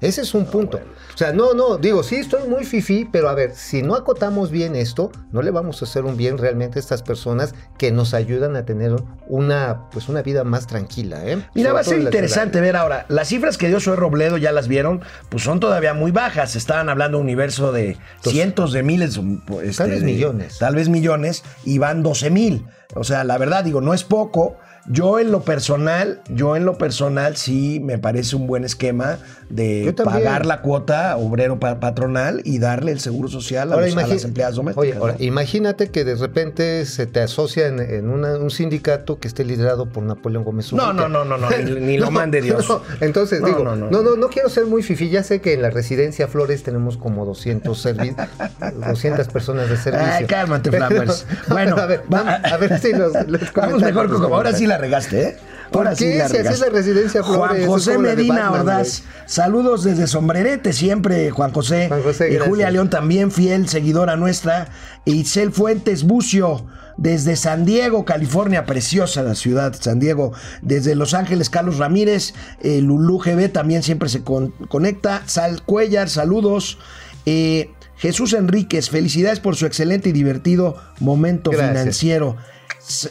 Ese 0.00 0.20
es 0.22 0.32
un 0.34 0.44
punto. 0.46 0.78
O 1.14 1.18
sea, 1.18 1.32
no, 1.32 1.54
no, 1.54 1.76
digo, 1.78 2.02
sí, 2.04 2.16
estoy 2.16 2.48
muy 2.48 2.64
fifí, 2.64 3.08
pero 3.10 3.28
a 3.28 3.34
ver, 3.34 3.54
si 3.54 3.82
no 3.82 3.96
acotamos 3.96 4.50
bien 4.52 4.76
esto, 4.76 5.10
no 5.32 5.42
le 5.42 5.50
vamos 5.50 5.82
a 5.82 5.86
hacer 5.86 6.04
un 6.04 6.16
bien 6.16 6.38
realmente 6.38 6.78
a 6.78 6.80
estas 6.80 7.02
personas 7.02 7.54
que 7.76 7.90
nos 7.90 8.14
ayudan 8.14 8.54
a 8.54 8.64
tener 8.64 8.94
una, 9.26 9.88
pues, 9.90 10.08
una 10.08 10.22
vida 10.22 10.44
más 10.44 10.66
tranquila, 10.68 11.26
¿eh? 11.26 11.36
Mira, 11.54 11.70
Sobre 11.70 11.72
va 11.74 11.80
a 11.80 11.84
ser 11.84 12.00
interesante 12.00 12.60
ver 12.60 12.76
ahora. 12.76 13.06
Las 13.08 13.28
cifras 13.28 13.58
que 13.58 13.68
dio 13.68 13.80
Zoe 13.80 13.96
Robledo, 13.96 14.36
ya 14.36 14.52
las 14.52 14.68
vieron, 14.68 15.00
pues 15.28 15.42
son 15.42 15.58
todavía 15.58 15.94
muy 15.94 16.12
bajas. 16.12 16.54
Estaban 16.54 16.88
hablando 16.88 17.18
de 17.18 17.22
un 17.22 17.26
universo 17.26 17.72
de 17.72 17.96
cientos 18.22 18.72
de 18.72 18.82
miles. 18.84 19.18
este, 19.62 19.76
Tal 19.76 19.90
vez 19.90 20.00
de- 20.00 20.06
millones. 20.06 20.58
Tal 20.58 20.74
vez 20.76 20.88
millones, 20.88 21.42
y 21.64 21.78
van 21.78 22.02
12 22.02 22.30
mil. 22.30 22.66
O 22.94 23.04
sea, 23.04 23.24
la 23.24 23.36
verdad, 23.36 23.64
digo, 23.64 23.80
no 23.80 23.92
es 23.94 24.04
poco. 24.04 24.56
Yo 24.90 25.18
en 25.18 25.30
lo 25.30 25.42
personal, 25.42 26.20
yo 26.28 26.56
en 26.56 26.64
lo 26.64 26.78
personal 26.78 27.36
sí 27.36 27.80
me 27.82 27.98
parece 27.98 28.36
un 28.36 28.46
buen 28.46 28.64
esquema 28.64 29.18
de 29.50 29.94
pagar 30.04 30.44
la 30.46 30.60
cuota 30.62 31.16
obrero 31.16 31.58
pa- 31.58 31.80
patronal 31.80 32.42
y 32.44 32.58
darle 32.58 32.92
el 32.92 33.00
seguro 33.00 33.28
social 33.28 33.72
a, 33.72 33.76
los- 33.76 33.96
a 33.96 34.06
las 34.06 34.24
empleadas 34.24 34.56
domésticas. 34.56 34.82
Oye, 34.90 34.94
ahora, 34.98 35.14
¿no? 35.18 35.24
imagínate 35.24 35.90
que 35.90 36.04
de 36.04 36.14
repente 36.16 36.84
se 36.86 37.06
te 37.06 37.20
asocia 37.20 37.66
en, 37.66 37.80
en 37.80 38.08
una- 38.10 38.36
un 38.36 38.50
sindicato 38.50 39.18
que 39.18 39.28
esté 39.28 39.44
liderado 39.44 39.86
por 39.86 40.02
Napoleón 40.02 40.44
Gómez 40.44 40.72
No, 40.72 40.92
no, 40.92 41.08
no, 41.08 41.24
no, 41.24 41.36
no, 41.38 41.48
ni, 41.50 41.80
ni 41.80 41.96
lo 41.98 42.06
No, 42.06 42.10
mande 42.10 42.40
Dios. 42.42 42.68
no, 42.68 42.82
entonces 43.00 43.40
No, 43.40 43.46
digo, 43.46 43.64
no, 43.64 43.76
no 43.76 44.16
no. 44.16 44.28
quiero 44.28 44.48
ser 44.48 44.66
muy 44.66 44.82
fifi. 44.82 45.08
Ya 45.10 45.22
sé 45.22 45.40
que 45.40 45.52
en 45.54 45.62
la 45.62 45.70
residencia 45.70 46.28
Flores 46.28 46.62
tenemos 46.62 46.96
como 46.96 47.24
200, 47.24 47.84
servi- 47.86 48.14
200 48.88 49.28
personas 49.28 49.68
de 49.70 49.76
servicio. 49.76 50.12
Ay, 50.12 50.26
cálmate, 50.26 50.70
Flammers. 50.70 51.26
Bueno, 51.48 51.76
a 51.76 51.86
ver, 51.86 52.00
va- 52.12 52.22
vamos- 52.22 52.52
a 52.52 52.56
ver 52.58 52.78
si 52.80 52.92
los, 52.92 53.12
los 53.26 53.52
Vamos 53.54 53.82
mejor 53.82 54.08
con 54.10 54.22
Ahora 54.24 54.52
sí 54.52 54.64
comentarios. 54.64 54.77
La 54.78 54.82
regaste, 54.82 55.20
¿eh? 55.22 55.36
¿Por 55.70 55.86
Ahora 55.86 55.96
sí 55.96 56.04
qué? 56.04 56.18
la 56.18 56.28
Si 56.28 56.36
así 56.36 56.36
es 56.36 56.42
regaste. 56.60 56.66
la 56.66 56.72
residencia 56.72 57.22
Flores, 57.22 57.58
Juan 57.66 57.66
José 57.66 57.98
Medina 57.98 58.50
Ordaz. 58.52 59.02
Saludos 59.26 59.84
desde 59.84 60.06
Sombrerete, 60.06 60.72
siempre, 60.72 61.30
Juan 61.30 61.52
José. 61.52 61.88
Juan 61.88 62.02
José, 62.02 62.28
y 62.28 62.34
gracias. 62.34 62.48
Julia 62.48 62.70
León 62.70 62.88
también, 62.88 63.30
fiel 63.30 63.68
seguidora 63.68 64.16
nuestra. 64.16 64.68
Itzel 65.04 65.52
Fuentes 65.52 66.04
Bucio. 66.04 66.64
Desde 66.96 67.36
San 67.36 67.64
Diego, 67.64 68.04
California, 68.04 68.64
preciosa 68.66 69.22
la 69.22 69.36
ciudad, 69.36 69.72
San 69.78 70.00
Diego. 70.00 70.32
Desde 70.62 70.96
Los 70.96 71.14
Ángeles, 71.14 71.48
Carlos 71.48 71.78
Ramírez, 71.78 72.34
eh, 72.60 72.80
Lulú 72.80 73.18
GB 73.20 73.52
también 73.52 73.84
siempre 73.84 74.08
se 74.08 74.24
con- 74.24 74.50
conecta. 74.68 75.22
Sal 75.26 75.62
Cuellar, 75.62 76.08
saludos. 76.08 76.78
Eh, 77.24 77.70
Jesús 77.98 78.32
Enríquez, 78.32 78.90
felicidades 78.90 79.38
por 79.38 79.54
su 79.54 79.66
excelente 79.66 80.08
y 80.08 80.12
divertido 80.12 80.76
momento 80.98 81.50
Gracias. 81.52 81.70
financiero. 81.78 82.36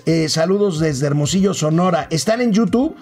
Eh, 0.05 0.27
saludos 0.29 0.79
desde 0.79 1.07
Hermosillo, 1.07 1.53
Sonora. 1.53 2.07
¿Están 2.09 2.41
en 2.41 2.51
YouTube? 2.51 2.95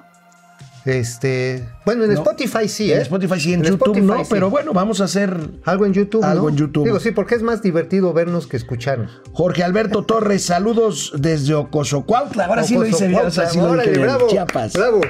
Este, 0.85 1.67
bueno, 1.83 2.03
en 2.03 2.13
No. 2.13 2.15
Spotify 2.21 2.67
sí, 2.69 2.91
¿eh? 2.91 2.95
En 2.97 3.01
Spotify 3.01 3.39
sí, 3.39 3.53
en, 3.53 3.61
En 3.61 3.71
YouTube 3.71 3.95
Spotify 3.97 4.05
no, 4.05 4.17
sí. 4.23 4.27
pero 4.29 4.51
bueno, 4.51 4.71
vamos 4.71 5.01
a 5.01 5.05
hacer 5.05 5.35
Algo 5.65 5.87
en 5.87 5.93
YouTube, 5.93 6.23
Algo 6.23 6.43
¿no? 6.43 6.49
en 6.49 6.57
YouTube. 6.57 6.83
Digo, 6.85 6.99
sí, 6.99 7.09
porque 7.11 7.33
es 7.33 7.41
más 7.41 7.63
divertido 7.63 8.13
vernos 8.13 8.45
que 8.45 8.55
escucharnos. 8.57 9.19
Jorge 9.31 9.63
Alberto 9.63 10.03
Torres, 10.05 10.43
saludos 10.45 11.11
desde 11.17 11.55
Ocosocuautla. 11.55 12.45
Ahora 12.45 12.63
sí 12.63 12.75
lo 12.75 12.85
hice 12.85 13.07
bien, 13.07 13.25
o 13.25 13.31
sea, 13.31 13.49
sí 13.49 13.57
lo 13.57 13.73
dije 13.75 13.97
bravo, 13.97 14.27
Chiapas. 14.27 14.73
bravo. 14.73 15.01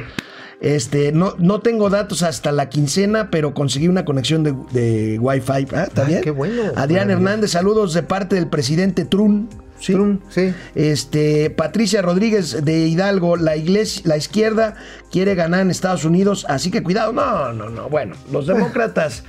Este, 0.61 1.11
no, 1.11 1.35
no 1.39 1.59
tengo 1.59 1.89
datos 1.89 2.23
hasta 2.23 2.53
la 2.53 2.69
quincena, 2.69 3.29
pero 3.29 3.53
conseguí 3.53 3.89
una 3.89 4.05
conexión 4.05 4.43
de, 4.43 4.55
de 4.71 5.19
Wi-Fi. 5.19 5.67
¿Ah, 5.75 5.83
¿Está 5.83 6.03
Ah, 6.03 6.05
bien? 6.05 6.21
qué 6.21 6.31
bueno. 6.31 6.71
Adrián. 6.77 7.11
Hernández, 7.11 7.51
saludos 7.51 7.93
de 7.93 8.01
parte 8.03 8.35
del 8.35 8.47
presidente 8.47 9.03
Trun. 9.03 9.49
Sí. 9.79 10.53
Este, 10.73 11.49
Patricia 11.49 12.01
Rodríguez 12.01 12.63
de 12.65 12.79
Hidalgo, 12.87 13.35
la 13.37 13.55
iglesia, 13.55 14.01
la 14.05 14.17
izquierda 14.17 14.75
quiere 15.11 15.35
ganar 15.35 15.61
en 15.61 15.71
Estados 15.71 16.05
Unidos, 16.05 16.45
así 16.49 16.71
que 16.71 16.81
cuidado. 16.83 17.13
No, 17.13 17.53
no, 17.53 17.69
no. 17.69 17.89
Bueno, 17.89 18.15
los 18.31 18.47
demócratas. 18.47 19.23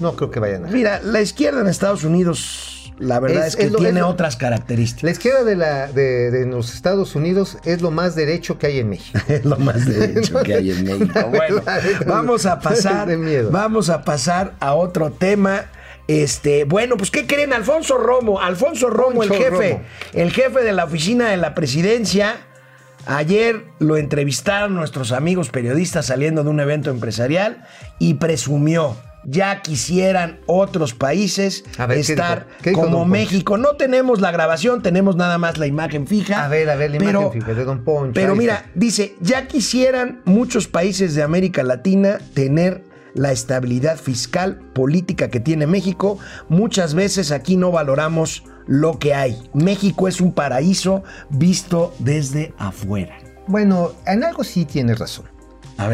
No 0.00 0.16
creo 0.16 0.30
que 0.30 0.40
vayan 0.40 0.66
a. 0.66 0.68
Mira, 0.68 1.00
la 1.02 1.20
izquierda 1.20 1.60
en 1.60 1.68
Estados 1.68 2.02
Unidos, 2.04 2.92
la 2.98 3.20
verdad 3.20 3.42
es, 3.46 3.50
Es- 3.54 3.56
que 3.56 3.62
es 3.66 3.72
lo- 3.72 3.78
tiene 3.78 4.00
es 4.00 4.04
lo- 4.04 4.08
otras 4.10 4.36
características. 4.36 5.04
La 5.04 5.10
izquierda 5.12 5.44
de, 5.44 5.56
la, 5.56 5.86
de, 5.86 6.30
de 6.32 6.46
los 6.46 6.74
Estados 6.74 7.14
Unidos 7.14 7.58
es 7.64 7.80
lo 7.80 7.90
más 7.92 8.16
derecho 8.16 8.58
que 8.58 8.66
hay 8.66 8.78
en 8.80 8.88
México. 8.90 9.18
Es 9.28 9.44
lo 9.44 9.56
más 9.56 9.86
derecho 9.88 10.42
que 10.42 10.54
hay 10.54 10.70
en 10.72 10.84
México. 10.84 11.20
Bueno, 11.30 11.62
vamos 12.06 12.44
a 12.46 12.58
pasar, 12.60 13.08
vamos 13.50 13.88
a 13.88 14.02
pasar 14.02 14.54
a 14.60 14.74
otro 14.74 15.10
tema. 15.12 15.66
Este, 16.06 16.64
bueno, 16.64 16.96
pues 16.96 17.10
¿qué 17.10 17.26
creen? 17.26 17.52
Alfonso 17.52 17.96
Romo, 17.96 18.40
Alfonso 18.40 18.90
Romo, 18.90 19.22
el 19.22 19.30
jefe, 19.30 19.70
Romo. 19.72 19.82
el 20.12 20.30
jefe 20.32 20.62
de 20.62 20.72
la 20.72 20.84
oficina 20.84 21.30
de 21.30 21.36
la 21.38 21.54
presidencia. 21.54 22.36
Ayer 23.06 23.64
lo 23.80 23.96
entrevistaron 23.98 24.74
nuestros 24.74 25.12
amigos 25.12 25.50
periodistas 25.50 26.06
saliendo 26.06 26.42
de 26.42 26.50
un 26.50 26.60
evento 26.60 26.90
empresarial 26.90 27.66
y 27.98 28.14
presumió. 28.14 28.96
Ya 29.26 29.62
quisieran 29.62 30.40
otros 30.44 30.92
países 30.92 31.64
A 31.78 31.86
ver, 31.86 31.96
¿qué 31.96 32.12
estar 32.12 32.40
dijo? 32.46 32.58
¿Qué 32.62 32.70
dijo 32.70 32.82
como? 32.82 33.04
México. 33.06 33.56
No 33.56 33.76
tenemos 33.76 34.20
la 34.20 34.30
grabación, 34.30 34.82
tenemos 34.82 35.16
nada 35.16 35.38
más 35.38 35.56
la 35.56 35.66
imagen 35.66 36.06
fija. 36.06 36.44
A 36.44 36.48
ver, 36.48 36.68
a 36.68 36.76
ver, 36.76 36.90
la 36.90 36.98
pero- 36.98 37.20
imagen 37.22 37.40
fija 37.40 37.54
de 37.54 37.64
don 37.64 37.84
Poncho. 37.84 38.12
Pero 38.12 38.36
mira, 38.36 38.66
dice, 38.74 39.14
ya 39.20 39.46
quisieran 39.48 40.20
muchos 40.26 40.68
países 40.68 41.14
de 41.14 41.22
América 41.22 41.62
Latina 41.62 42.18
tener 42.34 42.84
la 43.14 43.32
estabilidad 43.32 43.96
fiscal, 43.98 44.58
política 44.74 45.28
que 45.28 45.40
tiene 45.40 45.66
México. 45.66 46.18
Muchas 46.48 46.94
veces 46.94 47.30
aquí 47.30 47.56
no 47.56 47.70
valoramos 47.70 48.44
lo 48.66 48.98
que 48.98 49.14
hay. 49.14 49.38
México 49.54 50.08
es 50.08 50.20
un 50.20 50.32
paraíso 50.32 51.02
visto 51.30 51.94
desde 51.98 52.54
afuera. 52.58 53.16
Bueno, 53.46 53.92
en 54.06 54.24
algo 54.24 54.42
sí 54.44 54.64
tienes 54.64 54.98
razón. 54.98 55.26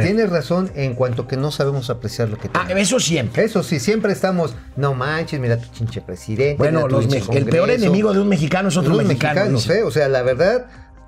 Tienes 0.02 0.28
razón 0.28 0.70
en 0.74 0.94
cuanto 0.94 1.26
que 1.26 1.38
no 1.38 1.50
sabemos 1.50 1.88
apreciar 1.88 2.28
lo 2.28 2.36
que 2.36 2.48
Ah, 2.52 2.62
tenemos. 2.68 2.82
eso 2.82 3.00
siempre. 3.00 3.44
Eso 3.44 3.62
sí, 3.62 3.80
siempre 3.80 4.12
estamos, 4.12 4.54
no 4.76 4.92
manches, 4.94 5.40
mira 5.40 5.56
tu 5.56 5.68
chinche 5.72 6.02
presidente. 6.02 6.56
Bueno, 6.58 6.86
los 6.86 7.06
el 7.06 7.22
peor 7.46 7.60
Congreso". 7.60 7.72
enemigo 7.86 8.12
de 8.12 8.20
un 8.20 8.28
mexicano 8.28 8.68
es 8.68 8.76
otro 8.76 8.90
Los 8.94 9.04
mexicano. 9.06 9.40
mexicanos. 9.50 9.70
¿eh? 9.70 9.82
O 9.82 9.90
sea, 9.90 10.08
la 10.10 10.20
verdad, 10.22 10.66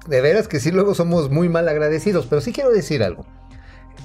de 0.09 0.21
veras 0.23 0.49
que 0.49 0.59
sí 0.59 0.71
luego 0.71 0.95
somos 0.95 1.31
muy 1.31 1.51
mal 1.51 1.69
agradecidos, 1.69 2.27
pero 2.27 2.41
sí 2.41 2.53
quiero 2.53 2.71
decir 2.71 3.03
algo. 3.03 3.27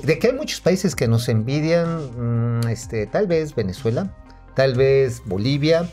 De 0.03 0.20
que 0.20 0.27
hay 0.27 0.34
muchos 0.34 0.62
países 0.62 0.96
que 0.96 1.08
nos 1.08 1.27
envidian, 1.29 2.60
mm, 2.60 2.67
este, 2.67 3.08
tal 3.08 3.27
vez 3.27 3.56
Venezuela, 3.56 4.15
tal 4.56 4.75
vez 4.75 5.22
Bolivia, 5.25 5.89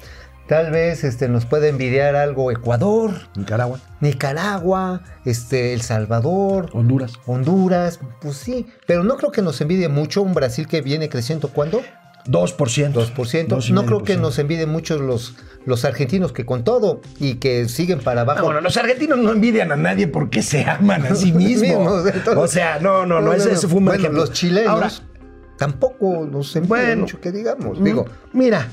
tal 0.46 0.70
vez 0.70 1.04
este, 1.04 1.28
nos 1.28 1.46
puede 1.46 1.68
envidiar 1.68 2.14
algo 2.16 2.50
Ecuador, 2.50 3.12
Nicaragua, 3.36 3.80
Nicaragua, 4.00 5.02
este, 5.24 5.72
El 5.72 5.82
Salvador, 5.82 6.70
Honduras. 6.74 7.14
Honduras, 7.26 7.98
pues 8.20 8.36
sí, 8.36 8.66
pero 8.86 9.04
no 9.04 9.16
creo 9.16 9.32
que 9.32 9.42
nos 9.42 9.60
envidie 9.60 9.88
mucho 9.88 10.22
un 10.22 10.34
Brasil 10.34 10.68
que 10.68 10.82
viene 10.82 11.08
creciendo, 11.08 11.48
¿cuándo? 11.48 11.82
2%. 12.26 12.92
2%. 12.92 13.46
Dos 13.48 13.68
y 13.68 13.72
no 13.72 13.82
medio 13.82 13.96
creo 13.98 14.02
que 14.04 14.16
nos 14.16 14.38
envidien 14.38 14.70
mucho 14.70 14.98
los, 14.98 15.34
los 15.66 15.84
argentinos 15.84 16.32
que 16.32 16.46
con 16.46 16.64
todo 16.64 17.00
y 17.20 17.34
que 17.34 17.68
siguen 17.68 18.00
para 18.00 18.22
abajo. 18.22 18.40
Ah, 18.40 18.44
bueno, 18.44 18.60
los 18.60 18.76
argentinos 18.76 19.18
no 19.18 19.32
envidian 19.32 19.72
a 19.72 19.76
nadie 19.76 20.08
porque 20.08 20.42
se 20.42 20.64
aman 20.64 21.06
a 21.06 21.14
sí 21.14 21.32
mismos. 21.34 22.06
Entonces- 22.06 22.36
o 22.36 22.46
sea, 22.46 22.78
no, 22.80 23.04
no, 23.06 23.20
no, 23.20 23.32
ese, 23.32 23.52
ese 23.52 23.68
fue 23.68 23.78
un 23.78 23.84
Bueno, 23.86 24.00
ejemplo. 24.00 24.20
los 24.22 24.32
chilenos 24.32 24.68
Ahora, 24.70 24.90
tampoco 25.58 26.26
nos 26.30 26.54
envidian 26.56 26.68
Bueno. 26.68 27.02
mucho 27.02 27.20
que 27.20 27.30
digamos. 27.32 27.78
Mm, 27.80 27.84
Digo, 27.84 28.06
Mira, 28.32 28.68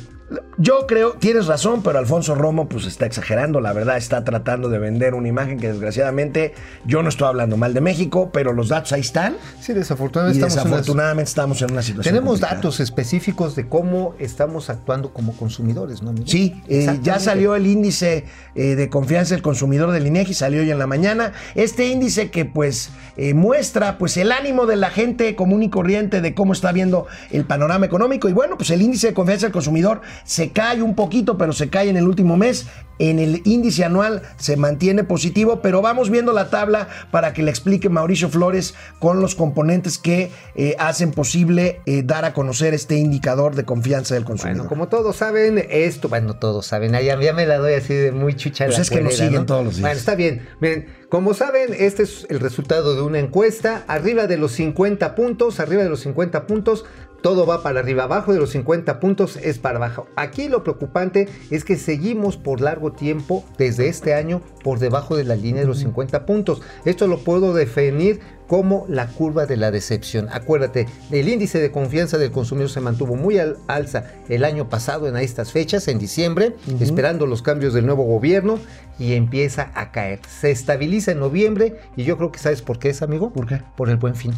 yo 0.57 0.85
creo, 0.88 1.13
tienes 1.13 1.47
razón, 1.47 1.81
pero 1.83 2.00
Alfonso 2.00 2.35
Romo 2.35 2.69
pues 2.69 2.85
está 2.85 3.05
exagerando, 3.05 3.59
la 3.59 3.73
verdad 3.73 3.97
está 3.97 4.23
tratando 4.23 4.69
de 4.69 4.79
vender 4.79 5.13
una 5.13 5.27
imagen 5.27 5.59
que 5.59 5.67
desgraciadamente 5.67 6.53
yo 6.85 7.03
no 7.03 7.09
estoy 7.09 7.27
hablando 7.27 7.57
mal 7.57 7.73
de 7.73 7.81
México, 7.81 8.29
pero 8.31 8.53
los 8.53 8.69
datos 8.69 8.93
ahí 8.93 9.01
están 9.01 9.35
sí, 9.59 9.71
y 9.71 9.75
desafortunadamente 9.75 10.39
estamos 10.47 10.55
en 10.65 10.67
una- 10.71 10.77
desafortunadamente 10.77 11.29
estamos 11.29 11.61
en 11.61 11.71
una 11.71 11.81
situación 11.81 12.13
tenemos 12.13 12.33
complicada. 12.33 12.55
datos 12.55 12.79
específicos 12.79 13.55
de 13.55 13.67
cómo 13.67 14.15
estamos 14.19 14.69
actuando 14.69 15.11
como 15.11 15.33
consumidores, 15.35 16.01
¿no? 16.01 16.11
amigo? 16.11 16.25
Sí, 16.27 16.61
eh, 16.67 17.00
ya 17.01 17.19
salió 17.19 17.55
el 17.55 17.67
índice 17.67 18.25
eh, 18.55 18.75
de 18.75 18.89
confianza 18.89 19.33
del 19.35 19.41
consumidor 19.41 19.91
del 19.91 20.07
INEGI, 20.07 20.33
salió 20.33 20.61
hoy 20.61 20.71
en 20.71 20.79
la 20.79 20.88
mañana. 20.88 21.33
Este 21.55 21.88
índice 21.88 22.29
que 22.31 22.45
pues 22.45 22.91
eh, 23.17 23.33
muestra 23.33 23.97
pues 23.97 24.15
el 24.17 24.31
ánimo 24.31 24.65
de 24.65 24.75
la 24.77 24.89
gente 24.91 25.35
común 25.35 25.63
y 25.63 25.69
corriente 25.69 26.21
de 26.21 26.33
cómo 26.33 26.53
está 26.53 26.71
viendo 26.71 27.07
el 27.31 27.45
panorama 27.45 27.85
económico 27.85 28.29
y 28.29 28.33
bueno, 28.33 28.57
pues 28.57 28.69
el 28.69 28.81
índice 28.81 29.07
de 29.07 29.13
confianza 29.13 29.47
del 29.47 29.53
consumidor 29.53 30.01
se 30.23 30.51
cae 30.51 30.81
un 30.81 30.95
poquito, 30.95 31.37
pero 31.37 31.53
se 31.53 31.69
cae 31.69 31.89
en 31.89 31.97
el 31.97 32.07
último 32.07 32.37
mes. 32.37 32.67
En 32.99 33.17
el 33.17 33.41
índice 33.45 33.83
anual 33.83 34.21
se 34.37 34.57
mantiene 34.57 35.03
positivo, 35.03 35.59
pero 35.63 35.81
vamos 35.81 36.11
viendo 36.11 36.33
la 36.33 36.51
tabla 36.51 36.87
para 37.09 37.33
que 37.33 37.41
le 37.41 37.49
explique 37.49 37.89
Mauricio 37.89 38.29
Flores 38.29 38.75
con 38.99 39.21
los 39.21 39.33
componentes 39.33 39.97
que 39.97 40.29
eh, 40.53 40.75
hacen 40.77 41.11
posible 41.11 41.81
eh, 41.87 42.03
dar 42.03 42.25
a 42.25 42.33
conocer 42.33 42.75
este 42.75 42.97
indicador 42.97 43.55
de 43.55 43.65
confianza 43.65 44.13
del 44.13 44.23
consumidor. 44.23 44.57
Bueno, 44.57 44.69
como 44.69 44.87
todos 44.87 45.15
saben, 45.15 45.65
esto, 45.71 46.09
bueno, 46.09 46.35
todos 46.35 46.67
saben, 46.67 46.91
ya, 46.91 47.19
ya 47.19 47.33
me 47.33 47.47
la 47.47 47.57
doy 47.57 47.73
así 47.73 47.95
de 47.95 48.11
muy 48.11 48.35
chucha. 48.35 48.65
Pues 48.65 48.77
la 48.77 48.83
es 48.83 48.89
que 48.91 49.01
nos 49.01 49.15
siguen 49.15 49.33
¿no? 49.33 49.45
todos 49.47 49.65
los 49.65 49.75
días. 49.77 49.81
Bueno, 49.81 49.97
está 49.97 50.13
bien. 50.13 50.47
Miren, 50.59 50.85
como 51.09 51.33
saben, 51.33 51.75
este 51.77 52.03
es 52.03 52.27
el 52.29 52.39
resultado 52.39 52.95
de 52.95 53.01
una 53.01 53.17
encuesta. 53.19 53.83
Arriba 53.87 54.27
de 54.27 54.37
los 54.37 54.51
50 54.53 55.15
puntos, 55.15 55.59
arriba 55.59 55.81
de 55.81 55.89
los 55.89 56.01
50 56.01 56.45
puntos, 56.45 56.85
todo 57.21 57.45
va 57.45 57.63
para 57.63 57.79
arriba. 57.79 58.03
Abajo 58.03 58.33
de 58.33 58.39
los 58.39 58.51
50 58.51 58.99
puntos 58.99 59.37
es 59.37 59.59
para 59.59 59.77
abajo. 59.77 60.07
Aquí 60.15 60.49
lo 60.49 60.63
preocupante 60.63 61.29
es 61.49 61.63
que 61.63 61.77
seguimos 61.77 62.37
por 62.37 62.61
largo 62.61 62.91
tiempo, 62.91 63.43
desde 63.57 63.87
este 63.87 64.13
año, 64.13 64.41
por 64.63 64.79
debajo 64.79 65.15
de 65.15 65.23
la 65.23 65.35
línea 65.35 65.61
de 65.61 65.67
los 65.67 65.79
50 65.79 66.25
puntos. 66.25 66.61
Esto 66.85 67.07
lo 67.07 67.19
puedo 67.19 67.53
definir 67.53 68.19
como 68.47 68.85
la 68.89 69.07
curva 69.07 69.45
de 69.45 69.55
la 69.55 69.71
decepción. 69.71 70.27
Acuérdate, 70.29 70.85
el 71.09 71.29
índice 71.29 71.59
de 71.59 71.71
confianza 71.71 72.17
del 72.17 72.31
consumidor 72.31 72.69
se 72.69 72.81
mantuvo 72.81 73.15
muy 73.15 73.37
al 73.39 73.55
alza 73.67 74.11
el 74.27 74.43
año 74.43 74.67
pasado 74.67 75.07
en 75.07 75.15
estas 75.15 75.53
fechas, 75.53 75.87
en 75.87 75.99
diciembre, 75.99 76.55
esperando 76.81 77.25
los 77.27 77.41
cambios 77.41 77.73
del 77.73 77.85
nuevo 77.85 78.03
gobierno 78.03 78.59
y 78.99 79.13
empieza 79.13 79.71
a 79.73 79.93
caer. 79.93 80.19
Se 80.27 80.51
estabiliza 80.51 81.13
en 81.13 81.19
noviembre 81.19 81.77
y 81.95 82.03
yo 82.03 82.17
creo 82.17 82.31
que 82.33 82.39
sabes 82.39 82.61
por 82.61 82.77
qué 82.77 82.89
es, 82.89 83.01
amigo. 83.01 83.31
¿Por 83.31 83.47
qué? 83.47 83.61
Por 83.77 83.89
el 83.89 83.95
buen 83.95 84.15
fin. 84.15 84.33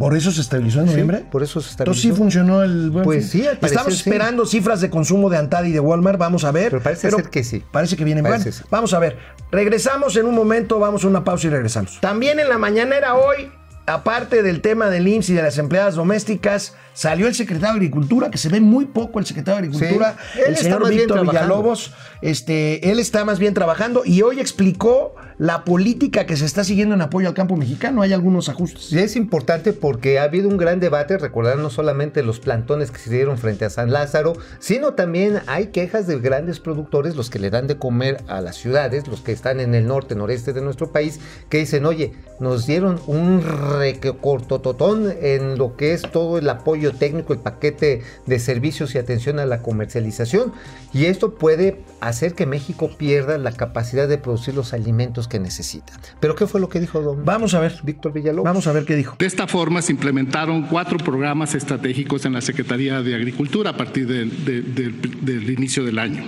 ¿Por 0.00 0.16
eso 0.16 0.32
se 0.32 0.40
estabilizó 0.40 0.80
en 0.80 0.86
noviembre? 0.86 1.18
Sí, 1.18 1.24
por 1.30 1.42
eso 1.44 1.60
se 1.60 1.70
Entonces 1.72 2.02
sí 2.02 2.08
estabilizó. 2.08 2.16
funcionó 2.16 2.62
el 2.64 2.90
buen 2.90 3.04
Pues 3.04 3.30
fin? 3.30 3.42
sí, 3.42 3.46
al 3.46 3.58
parecer 3.58 3.76
Estamos 3.78 3.94
sí. 3.94 4.00
esperando 4.08 4.46
cifras 4.46 4.80
de 4.80 4.90
consumo 4.90 5.28
de 5.30 5.36
Antad 5.36 5.62
y 5.64 5.72
de 5.72 5.78
Walmart, 5.80 6.18
vamos 6.18 6.42
a 6.44 6.50
ver. 6.52 6.70
Pero 6.70 6.82
parece 6.82 7.10
ser 7.10 7.24
que 7.30 7.44
sí. 7.44 7.62
Parece 7.70 7.96
que 7.96 8.04
vienen 8.04 8.24
Parece 8.24 8.50
sí. 8.50 8.62
Vamos 8.70 8.94
a 8.94 8.98
ver. 8.98 9.18
Regresamos 9.52 10.16
en 10.16 10.24
un 10.26 10.34
momento, 10.34 10.78
vamos 10.78 11.04
a 11.04 11.06
una 11.06 11.22
pausa 11.22 11.46
y 11.46 11.50
regresamos. 11.50 12.00
También 12.00 12.40
en 12.40 12.48
la 12.48 12.56
mañanera 12.56 13.14
hoy, 13.14 13.52
aparte 13.86 14.42
del 14.42 14.62
tema 14.62 14.88
del 14.88 15.06
IMSS 15.06 15.30
y 15.30 15.34
de 15.34 15.42
las 15.42 15.58
empleadas 15.58 15.96
domésticas, 15.96 16.74
salió 16.94 17.26
el 17.26 17.34
secretario 17.34 17.72
de 17.74 17.76
Agricultura, 17.78 18.30
que 18.30 18.38
se 18.38 18.48
ve 18.48 18.60
muy 18.60 18.86
poco 18.86 19.18
el 19.18 19.26
secretario 19.26 19.60
de 19.60 19.68
Agricultura, 19.68 20.16
Sí, 20.34 20.40
el 20.46 20.56
señor 20.56 20.88
bien 20.88 21.00
Víctor. 21.02 21.20
Villalobos. 21.26 21.92
Este, 22.22 22.90
él 22.90 22.98
está 22.98 23.24
más 23.24 23.38
bien 23.38 23.54
trabajando 23.54 24.02
y 24.04 24.22
hoy 24.22 24.40
explicó 24.40 25.14
la 25.40 25.64
política 25.64 26.26
que 26.26 26.36
se 26.36 26.44
está 26.44 26.64
siguiendo 26.64 26.94
en 26.94 27.00
apoyo 27.00 27.26
al 27.26 27.32
campo 27.32 27.56
mexicano. 27.56 28.02
Hay 28.02 28.12
algunos 28.12 28.50
ajustes. 28.50 28.92
Y 28.92 28.98
es 28.98 29.16
importante 29.16 29.72
porque 29.72 30.18
ha 30.18 30.24
habido 30.24 30.50
un 30.50 30.58
gran 30.58 30.80
debate, 30.80 31.16
recordar 31.16 31.56
no 31.56 31.70
solamente 31.70 32.22
los 32.22 32.40
plantones 32.40 32.90
que 32.90 32.98
se 32.98 33.08
dieron 33.08 33.38
frente 33.38 33.64
a 33.64 33.70
San 33.70 33.90
Lázaro, 33.90 34.34
sino 34.58 34.92
también 34.92 35.40
hay 35.46 35.68
quejas 35.68 36.06
de 36.06 36.18
grandes 36.18 36.60
productores, 36.60 37.16
los 37.16 37.30
que 37.30 37.38
le 37.38 37.48
dan 37.48 37.68
de 37.68 37.78
comer 37.78 38.22
a 38.28 38.42
las 38.42 38.56
ciudades, 38.56 39.08
los 39.08 39.22
que 39.22 39.32
están 39.32 39.60
en 39.60 39.74
el 39.74 39.86
norte, 39.86 40.14
noreste 40.14 40.52
de 40.52 40.60
nuestro 40.60 40.92
país, 40.92 41.20
que 41.48 41.56
dicen, 41.56 41.86
oye, 41.86 42.12
nos 42.38 42.66
dieron 42.66 43.00
un 43.06 43.42
recortototón 43.78 45.10
en 45.22 45.56
lo 45.56 45.74
que 45.74 45.94
es 45.94 46.02
todo 46.02 46.36
el 46.36 46.50
apoyo 46.50 46.92
técnico, 46.92 47.32
el 47.32 47.38
paquete 47.38 48.02
de 48.26 48.38
servicios 48.38 48.94
y 48.94 48.98
atención 48.98 49.38
a 49.38 49.46
la 49.46 49.62
comercialización, 49.62 50.52
y 50.92 51.06
esto 51.06 51.34
puede 51.34 51.78
hacer 52.10 52.34
que 52.34 52.46
México 52.46 52.90
pierda 52.98 53.38
la 53.38 53.52
capacidad 53.52 54.06
de 54.08 54.18
producir 54.18 54.54
los 54.54 54.72
alimentos 54.72 55.26
que 55.28 55.38
necesita. 55.38 55.92
Pero 56.20 56.34
¿qué 56.34 56.46
fue 56.46 56.60
lo 56.60 56.68
que 56.68 56.80
dijo 56.80 57.00
don 57.00 57.24
Vamos 57.24 57.54
a 57.54 57.60
ver. 57.60 57.76
Víctor 57.82 58.12
Villalobos? 58.12 58.44
Vamos 58.44 58.66
a 58.66 58.72
ver 58.72 58.84
qué 58.84 58.96
dijo. 58.96 59.16
De 59.18 59.26
esta 59.26 59.46
forma 59.46 59.80
se 59.82 59.92
implementaron 59.92 60.64
cuatro 60.64 60.98
programas 60.98 61.54
estratégicos 61.54 62.24
en 62.24 62.32
la 62.34 62.40
Secretaría 62.40 63.02
de 63.02 63.14
Agricultura 63.14 63.70
a 63.70 63.76
partir 63.76 64.06
del- 64.06 64.44
de- 64.44 64.62
de- 64.62 64.92
del 65.22 65.50
inicio 65.50 65.84
del 65.84 65.98
año. 65.98 66.22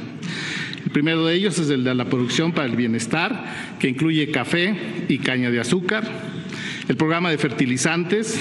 El 0.85 0.91
primero 0.91 1.25
de 1.27 1.35
ellos 1.35 1.59
es 1.59 1.71
el 1.71 1.85
de 1.85 1.95
la 1.95 2.07
producción 2.07 2.53
para 2.53 2.67
el 2.67 2.77
bienestar, 2.77 3.45
que 3.79 3.89
incluye 3.89 4.31
café 4.31 5.05
y 5.09 5.19
caña 5.19 5.51
de 5.51 5.61
azúcar, 5.61 6.05
el 6.89 6.97
programa 6.97 7.31
de 7.31 7.39
fertilizantes, 7.39 8.37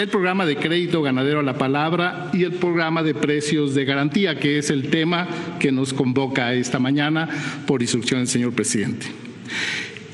el 0.00 0.08
programa 0.08 0.46
de 0.46 0.56
crédito 0.56 1.02
ganadero 1.02 1.40
a 1.40 1.42
la 1.42 1.58
palabra 1.58 2.30
y 2.32 2.44
el 2.44 2.52
programa 2.52 3.02
de 3.02 3.14
precios 3.14 3.74
de 3.74 3.84
garantía, 3.84 4.38
que 4.38 4.58
es 4.58 4.70
el 4.70 4.88
tema 4.88 5.28
que 5.58 5.72
nos 5.72 5.92
convoca 5.92 6.54
esta 6.54 6.78
mañana 6.78 7.28
por 7.66 7.82
instrucción 7.82 8.20
del 8.20 8.28
señor 8.28 8.54
presidente. 8.54 9.06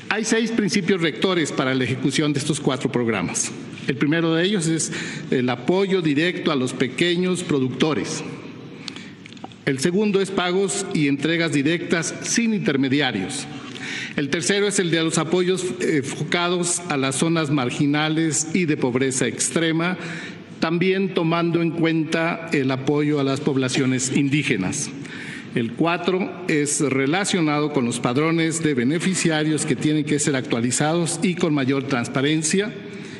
Hay 0.09 0.25
seis 0.25 0.51
principios 0.51 1.01
rectores 1.01 1.53
para 1.53 1.73
la 1.73 1.85
ejecución 1.85 2.33
de 2.33 2.39
estos 2.39 2.59
cuatro 2.59 2.91
programas. 2.91 3.51
El 3.87 3.95
primero 3.95 4.35
de 4.35 4.43
ellos 4.43 4.67
es 4.67 4.91
el 5.31 5.49
apoyo 5.49 6.01
directo 6.01 6.51
a 6.51 6.57
los 6.57 6.73
pequeños 6.73 7.43
productores. 7.43 8.23
El 9.65 9.79
segundo 9.79 10.19
es 10.19 10.31
pagos 10.31 10.85
y 10.93 11.07
entregas 11.07 11.53
directas 11.53 12.13
sin 12.23 12.53
intermediarios. 12.53 13.47
El 14.17 14.29
tercero 14.29 14.67
es 14.67 14.79
el 14.79 14.89
de 14.89 15.03
los 15.03 15.19
apoyos 15.19 15.63
enfocados 15.79 16.81
a 16.89 16.97
las 16.97 17.17
zonas 17.17 17.51
marginales 17.51 18.47
y 18.55 18.65
de 18.65 18.75
pobreza 18.75 19.27
extrema, 19.27 19.95
también 20.59 21.13
tomando 21.13 21.61
en 21.61 21.69
cuenta 21.69 22.49
el 22.51 22.71
apoyo 22.71 23.19
a 23.19 23.23
las 23.23 23.41
poblaciones 23.41 24.17
indígenas. 24.17 24.89
El 25.53 25.73
cuatro 25.73 26.31
es 26.47 26.81
relacionado 26.81 27.71
con 27.71 27.85
los 27.85 27.99
padrones 27.99 28.63
de 28.63 28.73
beneficiarios 28.73 29.67
que 29.67 29.75
tienen 29.75 30.03
que 30.03 30.17
ser 30.17 30.35
actualizados 30.35 31.19
y 31.21 31.35
con 31.35 31.53
mayor 31.53 31.83
transparencia. 31.83 32.73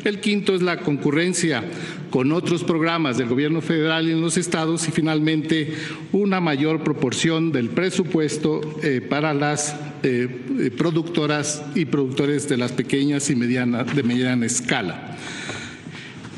El 0.03 0.19
quinto 0.19 0.55
es 0.55 0.63
la 0.63 0.79
concurrencia 0.79 1.63
con 2.09 2.31
otros 2.31 2.63
programas 2.63 3.17
del 3.17 3.27
gobierno 3.27 3.61
federal 3.61 4.07
y 4.07 4.11
en 4.11 4.21
los 4.21 4.37
estados 4.37 4.87
y 4.87 4.91
finalmente 4.91 5.73
una 6.11 6.39
mayor 6.39 6.83
proporción 6.83 7.51
del 7.51 7.69
presupuesto 7.69 8.61
eh, 8.83 9.01
para 9.01 9.33
las 9.33 9.75
eh, 10.03 10.27
eh, 10.59 10.71
productoras 10.71 11.63
y 11.75 11.85
productores 11.85 12.47
de 12.47 12.57
las 12.57 12.71
pequeñas 12.71 13.29
y 13.29 13.35
medianas 13.35 13.95
de 13.95 14.03
mediana 14.03 14.45
escala. 14.45 15.17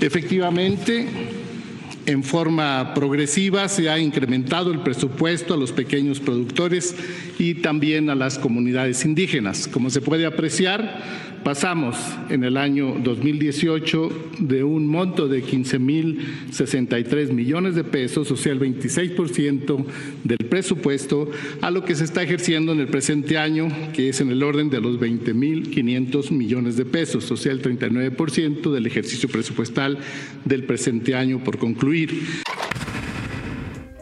Efectivamente, 0.02 1.08
en 2.06 2.24
forma 2.24 2.94
progresiva 2.96 3.68
se 3.68 3.90
ha 3.90 4.00
incrementado 4.00 4.72
el 4.72 4.80
presupuesto 4.80 5.54
a 5.54 5.58
los 5.58 5.72
pequeños 5.72 6.20
productores 6.20 6.96
y 7.38 7.56
también 7.56 8.10
a 8.10 8.16
las 8.16 8.40
comunidades 8.40 9.06
indígenas. 9.06 9.68
Como 9.68 9.90
se 9.90 10.02
puede 10.02 10.26
apreciar, 10.26 11.39
pasamos 11.44 11.98
en 12.30 12.44
el 12.44 12.58
año 12.58 12.96
2018 13.04 14.10
de 14.40 14.64
un 14.64 14.88
monto 14.88 15.28
de 15.28 15.44
15.063 15.44 17.32
millones 17.32 17.76
de 17.76 17.84
pesos, 17.84 18.32
o 18.32 18.38
sea, 18.38 18.54
el 18.54 18.60
26% 18.60 19.86
del 20.24 20.50
presupuesto, 20.50 21.30
a 21.62 21.72
lo 21.72 21.84
que 21.84 21.96
se 21.96 22.04
está 22.04 22.24
ejerciendo 22.24 22.72
en 22.72 22.80
el 22.80 22.88
presente 22.88 23.38
año, 23.38 23.70
que 23.94 24.10
es 24.10 24.22
en 24.22 24.30
el 24.30 24.44
orden 24.44 24.70
de 24.70 24.82
los 24.82 25.00
20.500 25.00 26.32
millones 26.32 26.78
de 26.78 26.86
pesos, 26.86 27.30
o 27.32 27.38
sea, 27.38 27.52
el 27.52 27.62
39% 27.62 28.72
del 28.72 28.86
ejercicio 28.86 29.30
presupuestal 29.30 30.00
del 30.46 30.64
presente 30.64 31.16
año 31.16 31.44
por 31.44 31.58
concluir. 31.58 32.24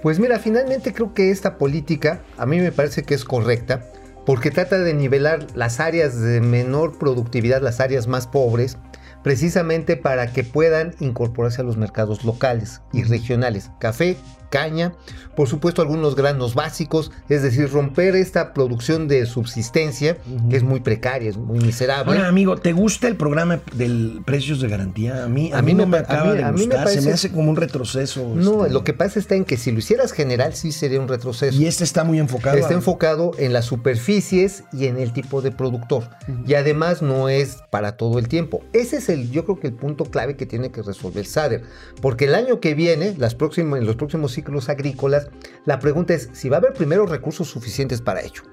Pues 0.01 0.19
mira, 0.19 0.39
finalmente 0.39 0.93
creo 0.93 1.13
que 1.13 1.31
esta 1.31 1.57
política 1.57 2.23
a 2.37 2.45
mí 2.45 2.59
me 2.59 2.71
parece 2.71 3.03
que 3.03 3.13
es 3.13 3.25
correcta 3.25 3.85
porque 4.27 4.51
trata 4.51 4.77
de 4.77 4.93
nivelar 4.93 5.47
las 5.55 5.79
áreas 5.79 6.19
de 6.19 6.41
menor 6.41 6.99
productividad, 6.99 7.61
las 7.61 7.79
áreas 7.79 8.07
más 8.07 8.27
pobres, 8.27 8.77
precisamente 9.23 9.95
para 9.95 10.33
que 10.33 10.43
puedan 10.43 10.93
incorporarse 10.99 11.61
a 11.61 11.63
los 11.63 11.77
mercados 11.77 12.25
locales 12.25 12.81
y 12.91 13.03
regionales. 13.03 13.71
Café, 13.79 14.17
caña, 14.49 14.93
por 15.35 15.47
supuesto 15.47 15.81
algunos 15.81 16.15
granos 16.15 16.55
básicos, 16.55 17.11
es 17.29 17.41
decir, 17.43 17.69
romper 17.71 18.15
esta 18.15 18.53
producción 18.53 19.07
de 19.07 19.25
subsistencia 19.25 20.17
que 20.49 20.57
es 20.57 20.63
muy 20.63 20.79
precaria, 20.79 21.29
es 21.29 21.37
muy 21.37 21.59
miserable. 21.59 22.13
Ahora, 22.15 22.27
amigo, 22.27 22.57
¿te 22.57 22.73
gusta 22.73 23.07
el 23.07 23.15
programa 23.15 23.59
del 23.73 24.21
precios 24.25 24.61
de 24.61 24.67
garantía? 24.67 25.23
A 25.23 25.27
mí, 25.27 25.51
a, 25.51 25.59
A 25.59 25.61
mí 25.61 25.73
mí 25.73 25.77
no 25.77 25.85
me 25.87 25.97
acaba 25.97 26.31
mí- 26.31 26.37
de 26.37 26.43
me 26.45 26.51
gustar. 26.51 26.69
Se 26.69 26.77
me 26.77 26.83
parece- 26.83 27.11
hace 27.13 27.31
como 27.31 27.49
un 27.49 27.55
retroceso. 27.55 28.33
no, 28.35 28.61
este, 28.63 28.73
lo 28.73 28.83
que 28.83 28.93
pasa 28.93 29.19
está 29.19 29.35
en 29.35 29.45
que 29.45 29.57
si 29.57 29.71
lo 29.71 29.79
hicieras 29.79 30.11
general 30.11 30.53
sí 30.53 30.71
sería 30.71 30.99
un 30.99 31.07
retroceso. 31.07 31.57
Y 31.59 31.65
este 31.67 31.83
está 31.83 32.03
muy 32.03 32.19
enfocado. 32.19 32.57
Está 32.57 32.71
a- 32.73 32.77
enfocado 32.77 33.31
en 33.37 33.53
las 33.53 33.65
superficies 33.65 34.63
y 34.73 34.85
en 34.87 34.97
el 34.97 35.11
tipo 35.13 35.41
de 35.41 35.51
productor. 35.51 36.09
Y 36.45 36.53
además 36.53 37.01
no 37.01 37.29
es 37.29 37.57
para 37.69 37.97
todo 37.97 38.19
el 38.19 38.27
tiempo. 38.27 38.61
Ese 38.73 38.97
es 38.97 39.09
el, 39.09 39.31
yo 39.31 39.43
creo 39.45 39.59
que 39.59 39.67
el 39.67 39.73
punto 39.73 40.05
clave 40.05 40.35
que 40.35 40.45
tiene 40.45 40.71
que 40.71 40.81
resolver 40.81 41.25
SADER. 41.25 41.63
Porque 42.01 42.25
el 42.25 42.35
año 42.35 42.59
que 42.59 42.73
viene, 42.75 43.15
las 43.17 43.35
próximas, 43.35 43.79
en 43.79 43.85
los 43.85 43.95
próximos 43.95 44.36
ciclos 44.37 44.69
agrícolas, 44.69 45.27
la 45.65 45.79
pregunta 45.79 46.13
es 46.13 46.29
si 46.33 46.47
va 46.49 46.57
a 46.57 46.59
haber 46.59 46.73
primero 46.73 47.05
recursos 47.05 47.47
suficientes 47.49 48.01
para 48.01 48.21
ello. 48.21 48.43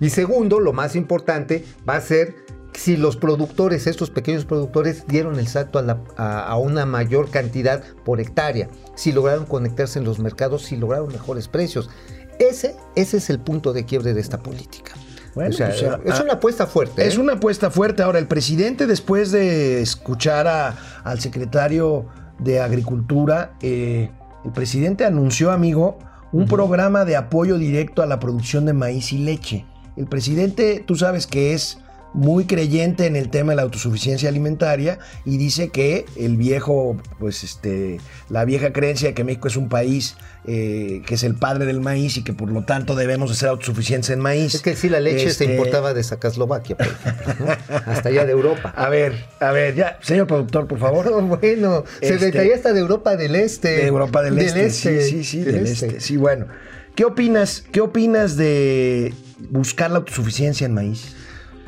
Y 0.00 0.10
segundo, 0.10 0.58
lo 0.60 0.72
más 0.72 0.96
importante, 0.96 1.64
va 1.88 1.96
a 1.96 2.00
ser 2.00 2.34
si 2.74 2.96
los 2.96 3.16
productores, 3.16 3.86
estos 3.86 4.10
pequeños 4.10 4.44
productores, 4.44 5.04
dieron 5.06 5.38
el 5.38 5.48
salto 5.48 5.78
a, 5.78 5.82
la- 5.82 6.00
a- 6.16 6.42
a 6.46 6.56
una 6.58 6.86
mayor 6.86 7.30
cantidad 7.30 7.82
por 8.04 8.20
hectárea, 8.20 8.68
si 8.94 9.10
lograron 9.12 9.46
conectarse 9.46 9.98
en 9.98 10.04
los 10.04 10.18
mercados, 10.18 10.62
si 10.62 10.76
lograron 10.76 11.08
mejores 11.08 11.48
precios. 11.48 11.90
Ese, 12.38 12.76
ese 12.94 13.16
es 13.16 13.30
el 13.30 13.40
punto 13.40 13.72
de 13.72 13.84
quiebre 13.84 14.14
de 14.14 14.20
esta 14.20 14.38
política. 14.38 14.92
Bueno, 15.34 15.50
o 15.50 15.52
sea, 15.52 15.68
pues, 15.68 15.82
ah, 15.84 16.00
es 16.04 16.20
una 16.20 16.34
apuesta 16.34 16.66
fuerte. 16.66 17.06
Es 17.06 17.16
¿eh? 17.16 17.20
una 17.20 17.34
apuesta 17.34 17.70
fuerte. 17.70 18.02
Ahora, 18.02 18.18
el 18.18 18.26
presidente, 18.28 18.86
después 18.86 19.30
de 19.32 19.80
escuchar 19.82 20.46
a- 20.46 20.76
al 21.04 21.18
secretario 21.20 22.06
de 22.38 22.60
Agricultura, 22.60 23.54
eh, 23.60 24.10
el 24.44 24.52
presidente 24.52 25.04
anunció, 25.04 25.50
amigo, 25.50 25.98
un 26.32 26.46
programa 26.46 27.04
de 27.04 27.16
apoyo 27.16 27.58
directo 27.58 28.02
a 28.02 28.06
la 28.06 28.20
producción 28.20 28.66
de 28.66 28.72
maíz 28.72 29.12
y 29.12 29.18
leche. 29.18 29.64
El 29.96 30.06
presidente, 30.06 30.84
tú 30.86 30.94
sabes 30.94 31.26
que 31.26 31.54
es 31.54 31.78
muy 32.14 32.46
creyente 32.46 33.06
en 33.06 33.16
el 33.16 33.28
tema 33.28 33.52
de 33.52 33.56
la 33.56 33.62
autosuficiencia 33.62 34.28
alimentaria 34.28 34.98
y 35.24 35.36
dice 35.36 35.68
que 35.68 36.06
el 36.16 36.36
viejo, 36.36 36.96
pues 37.18 37.44
este, 37.44 38.00
la 38.30 38.44
vieja 38.44 38.72
creencia 38.72 39.08
de 39.08 39.14
que 39.14 39.24
México 39.24 39.48
es 39.48 39.56
un 39.56 39.68
país 39.68 40.16
eh, 40.46 41.02
que 41.06 41.14
es 41.16 41.22
el 41.22 41.34
padre 41.34 41.66
del 41.66 41.80
maíz 41.80 42.16
y 42.16 42.24
que 42.24 42.32
por 42.32 42.50
lo 42.50 42.64
tanto 42.64 42.94
debemos 42.96 43.28
de 43.30 43.36
ser 43.36 43.50
autosuficientes 43.50 44.08
en 44.10 44.20
maíz. 44.20 44.54
Es 44.54 44.62
que 44.62 44.74
sí, 44.74 44.88
la 44.88 45.00
leche 45.00 45.28
Este, 45.28 45.44
se 45.44 45.52
importaba 45.52 45.92
de 45.92 46.02
Sacaslovaquia, 46.02 46.76
por 46.76 46.86
ejemplo, 46.86 47.34
¿no? 47.46 47.74
hasta 47.92 48.08
allá 48.08 48.24
de 48.24 48.32
Europa. 48.32 48.72
A 48.74 48.88
ver, 48.88 49.26
a 49.40 49.52
ver, 49.52 49.74
ya, 49.74 49.98
señor 50.02 50.26
productor, 50.26 50.66
por 50.66 50.78
favor. 50.78 51.10
bueno, 51.26 51.84
se 52.00 52.14
Este- 52.14 52.26
detalle 52.26 52.54
hasta 52.54 52.72
de 52.72 52.80
Europa 52.80 53.16
del 53.16 53.34
Este. 53.36 53.68
De 53.68 53.86
Europa 53.86 54.22
del, 54.22 54.38
este. 54.38 54.70
Sí, 54.70 55.00
sí, 55.02 55.24
sí, 55.24 55.40
del, 55.42 55.66
este. 55.66 56.00
Sí, 56.00 56.16
bueno. 56.16 56.46
¿Qué 56.94 57.04
opinas? 57.04 57.64
¿Qué 57.70 57.80
opinas 57.80 58.36
de 58.36 59.12
buscar 59.50 59.90
la 59.90 59.98
autosuficiencia 59.98 60.64
en 60.64 60.74
maíz? 60.74 61.14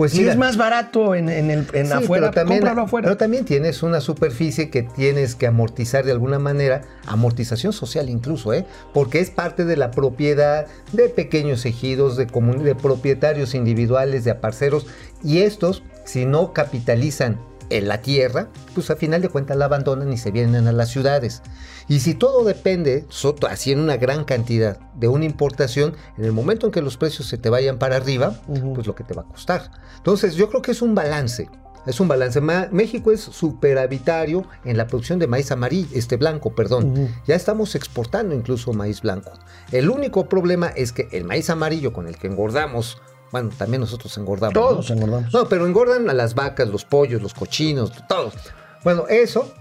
Pues 0.00 0.14
mira, 0.14 0.32
es 0.32 0.38
más 0.38 0.56
barato 0.56 1.14
en, 1.14 1.28
en 1.28 1.50
el, 1.50 1.66
en 1.74 1.88
Sí, 1.88 1.92
afuera, 1.92 2.30
pero 2.30 2.46
también, 2.46 2.66
afuera. 2.66 3.04
pero 3.04 3.16
también 3.18 3.44
tienes 3.44 3.82
una 3.82 4.00
superficie 4.00 4.70
que 4.70 4.82
tienes 4.82 5.34
que 5.34 5.46
amortizar 5.46 6.06
de 6.06 6.12
alguna 6.12 6.38
manera, 6.38 6.80
amortización 7.06 7.74
social 7.74 8.08
incluso, 8.08 8.54
¿eh? 8.54 8.64
porque 8.94 9.20
es 9.20 9.28
parte 9.30 9.66
de 9.66 9.76
la 9.76 9.90
propiedad 9.90 10.66
de 10.92 11.10
pequeños 11.10 11.66
ejidos, 11.66 12.16
de, 12.16 12.24
de 12.24 12.74
propietarios 12.74 13.54
individuales, 13.54 14.24
de 14.24 14.30
aparceros, 14.30 14.86
y 15.22 15.40
estos, 15.42 15.82
si 16.06 16.24
no 16.24 16.54
capitalizan 16.54 17.38
en 17.70 17.88
la 17.88 18.02
tierra, 18.02 18.48
pues 18.74 18.90
a 18.90 18.96
final 18.96 19.22
de 19.22 19.28
cuentas 19.28 19.56
la 19.56 19.64
abandonan 19.64 20.12
y 20.12 20.18
se 20.18 20.30
vienen 20.30 20.66
a 20.66 20.72
las 20.72 20.90
ciudades. 20.90 21.42
Y 21.88 22.00
si 22.00 22.14
todo 22.14 22.44
depende, 22.44 23.06
así 23.48 23.72
en 23.72 23.80
una 23.80 23.96
gran 23.96 24.24
cantidad, 24.24 24.78
de 24.94 25.08
una 25.08 25.24
importación, 25.24 25.94
en 26.18 26.24
el 26.24 26.32
momento 26.32 26.66
en 26.66 26.72
que 26.72 26.82
los 26.82 26.96
precios 26.96 27.26
se 27.28 27.38
te 27.38 27.48
vayan 27.50 27.78
para 27.78 27.96
arriba, 27.96 28.40
pues 28.74 28.86
lo 28.86 28.94
que 28.94 29.04
te 29.04 29.14
va 29.14 29.22
a 29.22 29.26
costar. 29.26 29.70
Entonces 29.96 30.34
yo 30.34 30.48
creo 30.48 30.62
que 30.62 30.70
es 30.72 30.82
un 30.82 30.94
balance. 30.94 31.48
Es 31.86 31.98
un 31.98 32.08
balance. 32.08 32.40
Ma- 32.42 32.68
México 32.70 33.10
es 33.10 33.22
superavitario 33.22 34.44
en 34.64 34.76
la 34.76 34.86
producción 34.86 35.18
de 35.18 35.26
maíz 35.26 35.50
amarillo, 35.50 35.88
este 35.94 36.16
blanco, 36.16 36.54
perdón. 36.54 37.08
Ya 37.26 37.34
estamos 37.34 37.74
exportando 37.74 38.34
incluso 38.34 38.72
maíz 38.72 39.00
blanco. 39.00 39.32
El 39.72 39.88
único 39.88 40.28
problema 40.28 40.68
es 40.68 40.92
que 40.92 41.08
el 41.12 41.24
maíz 41.24 41.48
amarillo 41.50 41.92
con 41.92 42.06
el 42.06 42.16
que 42.18 42.26
engordamos, 42.26 42.98
bueno, 43.32 43.50
también 43.56 43.80
nosotros 43.80 44.16
engordamos. 44.18 44.54
¿no? 44.54 44.60
Todos 44.60 44.90
engordamos. 44.90 45.32
No, 45.32 45.48
pero 45.48 45.66
engordan 45.66 46.08
a 46.10 46.14
las 46.14 46.34
vacas, 46.34 46.68
los 46.68 46.84
pollos, 46.84 47.22
los 47.22 47.34
cochinos, 47.34 47.92
todos. 48.08 48.34
Bueno, 48.82 49.06
eso, 49.08 49.52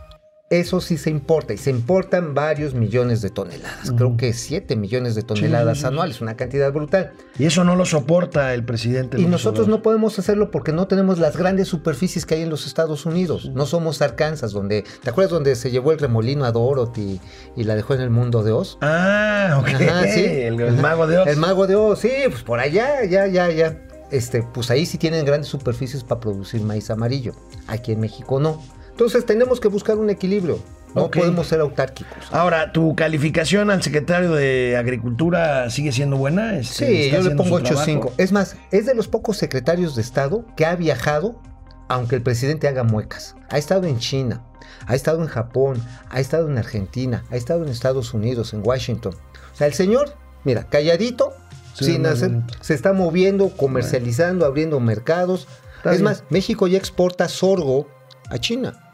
eso 0.49 0.81
sí 0.81 0.97
se 0.97 1.09
importa 1.11 1.53
y 1.53 1.57
se 1.57 1.69
importan 1.69 2.33
varios 2.33 2.73
millones 2.73 3.21
de 3.21 3.29
toneladas. 3.29 3.91
Creo 3.95 4.17
que 4.17 4.33
7 4.33 4.75
millones 4.75 5.13
de 5.13 5.21
toneladas 5.21 5.79
Sí, 5.79 5.85
anuales, 5.85 6.21
una 6.21 6.35
cantidad 6.35 6.73
brutal. 6.73 7.11
Y 7.37 7.45
eso 7.45 7.63
no 7.63 7.75
lo 7.75 7.85
soporta 7.85 8.53
el 8.55 8.63
presidente. 8.65 9.17
Y 9.17 9.21
López 9.21 9.31
nosotros 9.31 9.65
Obrador. 9.65 9.79
no 9.79 9.83
podemos 9.83 10.17
hacerlo 10.17 10.49
porque 10.49 10.71
no 10.71 10.87
tenemos 10.87 11.19
las 11.19 11.37
grandes 11.37 11.67
superficies 11.67 12.25
que 12.25 12.35
hay 12.35 12.41
en 12.41 12.49
los 12.49 12.65
Estados 12.65 13.05
Unidos. 13.05 13.51
No 13.53 13.65
somos 13.67 14.01
Arkansas, 14.01 14.51
donde, 14.51 14.83
¿te 15.03 15.09
acuerdas 15.11 15.31
donde 15.31 15.55
se 15.55 15.69
llevó 15.69 15.91
el 15.91 15.99
remolino 15.99 16.45
a 16.45 16.51
Dorothy 16.51 17.21
y 17.55 17.63
la 17.63 17.75
dejó 17.75 17.93
en 17.93 18.01
el 18.01 18.09
mundo 18.09 18.43
de 18.43 18.51
Oz? 18.51 18.77
Ah, 18.81 19.57
ok. 19.61 19.67
Ajá, 19.69 20.07
sí. 20.07 20.23
El, 20.25 20.59
el 20.59 20.77
mago 20.77 21.05
de 21.05 21.19
Oz. 21.19 21.27
El 21.27 21.37
mago 21.37 21.67
de 21.67 21.75
Oz, 21.75 21.99
sí, 21.99 22.11
pues 22.27 22.41
por 22.41 22.59
allá, 22.59 23.05
ya, 23.05 23.27
ya, 23.27 23.51
ya. 23.51 23.77
Este, 24.09 24.41
pues 24.41 24.71
ahí 24.71 24.87
sí 24.87 24.97
tienen 24.97 25.23
grandes 25.25 25.47
superficies 25.49 26.03
para 26.03 26.19
producir 26.21 26.61
maíz 26.61 26.89
amarillo. 26.89 27.33
Aquí 27.67 27.91
en 27.91 27.99
México 27.99 28.39
no. 28.39 28.59
Entonces 28.99 29.25
tenemos 29.25 29.61
que 29.61 29.69
buscar 29.69 29.97
un 29.97 30.09
equilibrio. 30.09 30.59
No 30.93 31.03
Ok. 31.03 31.15
podemos 31.19 31.47
ser 31.47 31.61
autárquicos. 31.61 32.17
Ahora, 32.31 32.73
¿tu 32.73 32.97
calificación 32.97 33.71
al 33.71 33.81
secretario 33.81 34.31
de 34.33 34.75
Agricultura 34.75 35.69
sigue 35.69 35.93
siendo 35.93 36.17
buena? 36.17 36.57
Este, 36.59 36.85
Sí, 36.85 37.03
¿está 37.05 37.19
yo 37.19 37.29
le 37.29 37.35
pongo 37.37 37.59
su 37.59 37.63
trabajo? 37.63 37.85
8.5. 37.89 38.11
Es 38.17 38.33
más, 38.33 38.57
es 38.71 38.85
de 38.85 38.95
los 38.95 39.07
pocos 39.07 39.37
secretarios 39.37 39.95
de 39.95 40.01
Estado 40.01 40.43
que 40.57 40.65
ha 40.65 40.75
viajado, 40.75 41.41
aunque 41.87 42.17
el 42.17 42.21
presidente 42.23 42.67
haga 42.67 42.83
muecas. 42.83 43.37
Ha 43.49 43.57
estado 43.57 43.87
en 43.87 43.99
China, 43.99 44.43
ha 44.85 44.95
estado 44.95 45.21
en 45.21 45.27
Japón, 45.29 45.81
ha 46.09 46.19
estado 46.19 46.49
en 46.49 46.57
Argentina, 46.57 47.23
ha 47.31 47.37
estado 47.37 47.63
en 47.63 47.69
Estados 47.69 48.13
Unidos, 48.13 48.53
en 48.53 48.67
Washington. 48.67 49.13
O 49.53 49.55
sea, 49.55 49.67
el 49.67 49.73
señor, 49.75 50.13
mira, 50.43 50.65
calladito, 50.65 51.31
Sí, 51.73 51.85
sin 51.85 52.05
hacer, 52.05 52.31
se 52.59 52.73
está 52.73 52.91
moviendo, 52.91 53.47
comercializando, 53.55 54.45
abriendo 54.45 54.81
mercados. 54.81 55.47
Está 55.77 55.91
es 55.91 55.99
bien. 55.99 56.03
más, 56.03 56.25
México 56.29 56.67
ya 56.67 56.77
exporta 56.77 57.29
sorgo 57.29 57.87
a 58.29 58.37
China. 58.39 58.85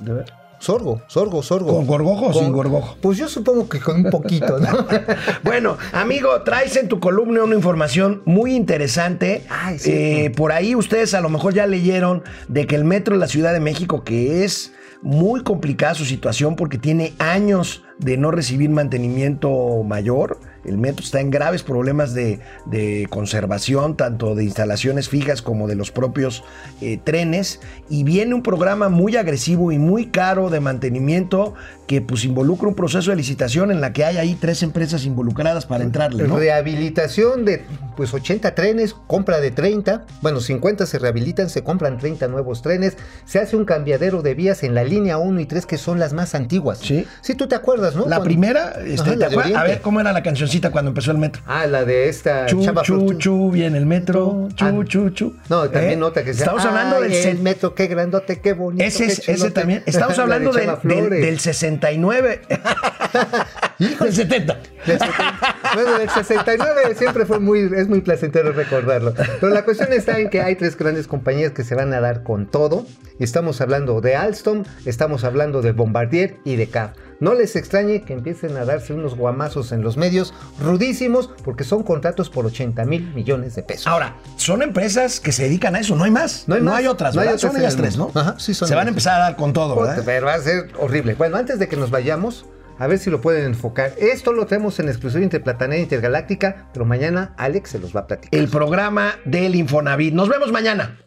¿De 0.00 0.12
ver? 0.12 0.32
Sorgo, 0.58 1.02
sorgo, 1.06 1.42
sorgo. 1.42 1.74
¿Con 1.74 1.86
gorgojo 1.86 2.28
o 2.28 2.32
sin 2.32 2.50
gorgojo? 2.50 2.96
Pues 3.00 3.18
yo 3.18 3.28
supongo 3.28 3.68
que 3.68 3.78
con 3.78 4.06
un 4.06 4.10
poquito, 4.10 4.58
¿no? 4.58 4.86
Bueno, 5.44 5.76
amigo, 5.92 6.42
traes 6.42 6.76
en 6.76 6.88
tu 6.88 6.98
columna 6.98 7.44
una 7.44 7.54
información 7.54 8.22
muy 8.24 8.54
interesante. 8.54 9.44
Ay, 9.50 9.78
sí. 9.78 9.92
Eh, 9.92 10.32
por 10.34 10.52
ahí 10.52 10.74
ustedes 10.74 11.12
a 11.14 11.20
lo 11.20 11.28
mejor 11.28 11.52
ya 11.52 11.66
leyeron 11.66 12.22
de 12.48 12.66
que 12.66 12.74
el 12.74 12.84
metro 12.84 13.14
de 13.14 13.20
la 13.20 13.28
Ciudad 13.28 13.52
de 13.52 13.60
México, 13.60 14.02
que 14.02 14.44
es 14.44 14.72
muy 15.02 15.42
complicada 15.42 15.94
su 15.94 16.04
situación 16.04 16.56
porque 16.56 16.78
tiene 16.78 17.12
años 17.18 17.84
de 17.98 18.16
no 18.16 18.30
recibir 18.30 18.70
mantenimiento 18.70 19.82
mayor. 19.84 20.40
El 20.66 20.78
metro 20.78 21.04
está 21.04 21.20
en 21.20 21.30
graves 21.30 21.62
problemas 21.62 22.12
de, 22.14 22.40
de 22.66 23.06
conservación, 23.10 23.96
tanto 23.96 24.34
de 24.34 24.44
instalaciones 24.44 25.08
fijas 25.08 25.40
como 25.42 25.68
de 25.68 25.74
los 25.76 25.90
propios 25.90 26.42
eh, 26.80 26.98
trenes. 27.02 27.60
Y 27.88 28.04
viene 28.04 28.34
un 28.34 28.42
programa 28.42 28.88
muy 28.88 29.16
agresivo 29.16 29.72
y 29.72 29.78
muy 29.78 30.06
caro 30.06 30.50
de 30.50 30.60
mantenimiento 30.60 31.54
que 31.86 32.00
pues 32.00 32.24
involucra 32.24 32.66
un 32.66 32.74
proceso 32.74 33.10
de 33.10 33.16
licitación 33.16 33.70
en 33.70 33.80
la 33.80 33.92
que 33.92 34.04
hay 34.04 34.16
ahí 34.16 34.34
tres 34.34 34.62
empresas 34.64 35.04
involucradas 35.04 35.66
para 35.66 35.84
entrarle, 35.84 36.26
¿no? 36.26 36.36
Rehabilitación 36.36 37.44
de 37.44 37.62
pues 37.96 38.12
80 38.12 38.54
trenes, 38.56 38.94
compra 39.06 39.40
de 39.40 39.52
30, 39.52 40.04
bueno, 40.20 40.40
50 40.40 40.84
se 40.84 40.98
rehabilitan, 40.98 41.48
se 41.48 41.62
compran 41.62 41.96
30 41.96 42.26
nuevos 42.28 42.60
trenes, 42.60 42.96
se 43.24 43.38
hace 43.38 43.56
un 43.56 43.64
cambiadero 43.64 44.20
de 44.22 44.34
vías 44.34 44.64
en 44.64 44.74
la 44.74 44.82
línea 44.84 45.16
1 45.18 45.40
y 45.40 45.46
3 45.46 45.64
que 45.64 45.78
son 45.78 45.98
las 46.00 46.12
más 46.12 46.34
antiguas. 46.34 46.78
Sí. 46.82 47.06
Sí, 47.22 47.34
tú 47.34 47.46
te 47.46 47.54
acuerdas, 47.54 47.94
¿no? 47.94 48.02
La 48.02 48.16
Cuando- 48.16 48.24
primera, 48.24 48.72
este, 48.84 49.02
Ajá, 49.02 49.10
¿te 49.12 49.16
la 49.16 49.28
de 49.28 49.34
acuerdas? 49.36 49.54
a 49.56 49.64
ver 49.64 49.80
cómo 49.80 50.00
era 50.00 50.12
la 50.12 50.22
cancioncita 50.24 50.55
cuando 50.70 50.90
empezó 50.90 51.10
el 51.12 51.18
metro. 51.18 51.42
Ah, 51.46 51.66
la 51.66 51.84
de 51.84 52.08
esta 52.08 52.46
Chu, 52.46 52.64
Chava 52.64 52.82
chu, 52.82 52.94
Flor- 53.08 53.18
chu, 53.18 53.50
viene 53.50 53.78
el 53.78 53.86
metro, 53.86 54.48
chu, 54.54 54.64
Ah. 54.64 54.84
chu, 54.86 55.10
chu. 55.10 55.36
No, 55.48 55.68
también 55.70 55.94
¿Eh? 55.94 55.96
nota 55.96 56.24
que 56.24 56.32
sea, 56.34 56.44
Estamos 56.46 56.64
hablando 56.64 56.96
"Ay, 57.02 57.10
del 57.10 57.26
el 57.28 57.38
metro, 57.40 57.74
qué 57.74 57.86
grandote, 57.86 58.40
qué 58.40 58.52
bonito. 58.52 58.84
Ese, 58.84 59.06
qué 59.06 59.12
es- 59.12 59.18
ese 59.20 59.34
chulote". 59.34 59.50
también. 59.52 59.82
Estamos 59.86 60.16
de 60.16 60.22
hablando 60.22 60.52
del, 60.52 60.64
Chava 60.66 60.80
del, 60.82 60.98
Flores. 61.00 61.22
del 61.22 61.38
69. 61.40 62.40
del 63.78 64.12
70. 64.12 64.58
Del 64.86 64.98
70. 64.98 65.56
Bueno, 65.74 65.98
del 65.98 66.10
69 66.10 66.94
siempre 66.96 67.26
fue 67.26 67.38
muy, 67.40 67.70
es 67.76 67.88
muy 67.88 68.00
placentero 68.00 68.52
recordarlo. 68.52 69.14
Pero 69.40 69.52
la 69.52 69.64
cuestión 69.64 69.92
está 69.92 70.18
en 70.18 70.30
que 70.30 70.40
hay 70.40 70.56
tres 70.56 70.76
grandes 70.76 71.06
compañías 71.06 71.52
que 71.52 71.64
se 71.64 71.74
van 71.74 71.92
a 71.92 72.00
dar 72.00 72.22
con 72.22 72.46
todo. 72.46 72.86
Y 73.18 73.24
estamos 73.24 73.60
hablando 73.60 74.00
de 74.00 74.14
Alstom, 74.16 74.64
estamos 74.84 75.24
hablando 75.24 75.62
de 75.62 75.72
Bombardier 75.72 76.36
y 76.44 76.56
de 76.56 76.68
CAF. 76.68 76.92
No 77.20 77.34
les 77.34 77.56
extrañe 77.56 78.02
que 78.02 78.12
empiecen 78.12 78.56
a 78.56 78.64
darse 78.64 78.92
unos 78.92 79.16
guamazos 79.16 79.72
en 79.72 79.82
los 79.82 79.96
medios 79.96 80.34
rudísimos 80.60 81.30
porque 81.44 81.64
son 81.64 81.82
contratos 81.82 82.30
por 82.30 82.46
80 82.46 82.84
mil 82.84 83.14
millones 83.14 83.54
de 83.54 83.62
pesos. 83.62 83.86
Ahora, 83.86 84.16
son 84.36 84.62
empresas 84.62 85.20
que 85.20 85.32
se 85.32 85.44
dedican 85.44 85.76
a 85.76 85.80
eso, 85.80 85.96
no 85.96 86.04
hay 86.04 86.10
más. 86.10 86.44
No 86.46 86.54
hay 86.54 86.60
más. 86.62 86.86
otras, 86.86 87.14
No 87.14 87.22
hay 87.22 87.28
otras 87.28 87.40
son 87.40 87.56
ellas 87.56 87.74
el 87.74 87.80
tres, 87.80 87.96
¿no? 87.96 88.10
Ajá, 88.14 88.34
sí, 88.38 88.54
son 88.54 88.68
Se 88.68 88.74
van 88.74 88.86
a 88.86 88.90
empezar 88.90 89.20
a 89.20 89.24
dar 89.24 89.36
con 89.36 89.52
todo, 89.52 89.80
¿verdad? 89.80 90.02
Pero 90.04 90.26
va 90.26 90.34
a 90.34 90.40
ser 90.40 90.70
horrible. 90.78 91.14
Bueno, 91.14 91.36
antes 91.36 91.58
de 91.58 91.68
que 91.68 91.76
nos 91.76 91.90
vayamos, 91.90 92.46
a 92.78 92.86
ver 92.86 92.98
si 92.98 93.10
lo 93.10 93.20
pueden 93.20 93.44
enfocar. 93.46 93.92
Esto 93.98 94.32
lo 94.32 94.46
tenemos 94.46 94.78
en 94.78 94.88
exclusiva 94.88 95.22
interplatanera 95.24 95.80
intergaláctica, 95.80 96.68
pero 96.72 96.84
mañana 96.84 97.34
Alex 97.38 97.70
se 97.70 97.78
los 97.78 97.94
va 97.96 98.00
a 98.00 98.06
platicar. 98.06 98.38
El 98.38 98.48
programa 98.48 99.14
del 99.24 99.54
Infonavit. 99.54 100.12
Nos 100.12 100.28
vemos 100.28 100.52
mañana. 100.52 100.98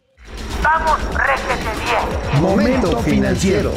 Vamos, 0.64 1.00
réjete 1.16 1.70
bien. 1.86 2.42
Momento 2.42 2.98
financiero. 3.00 3.74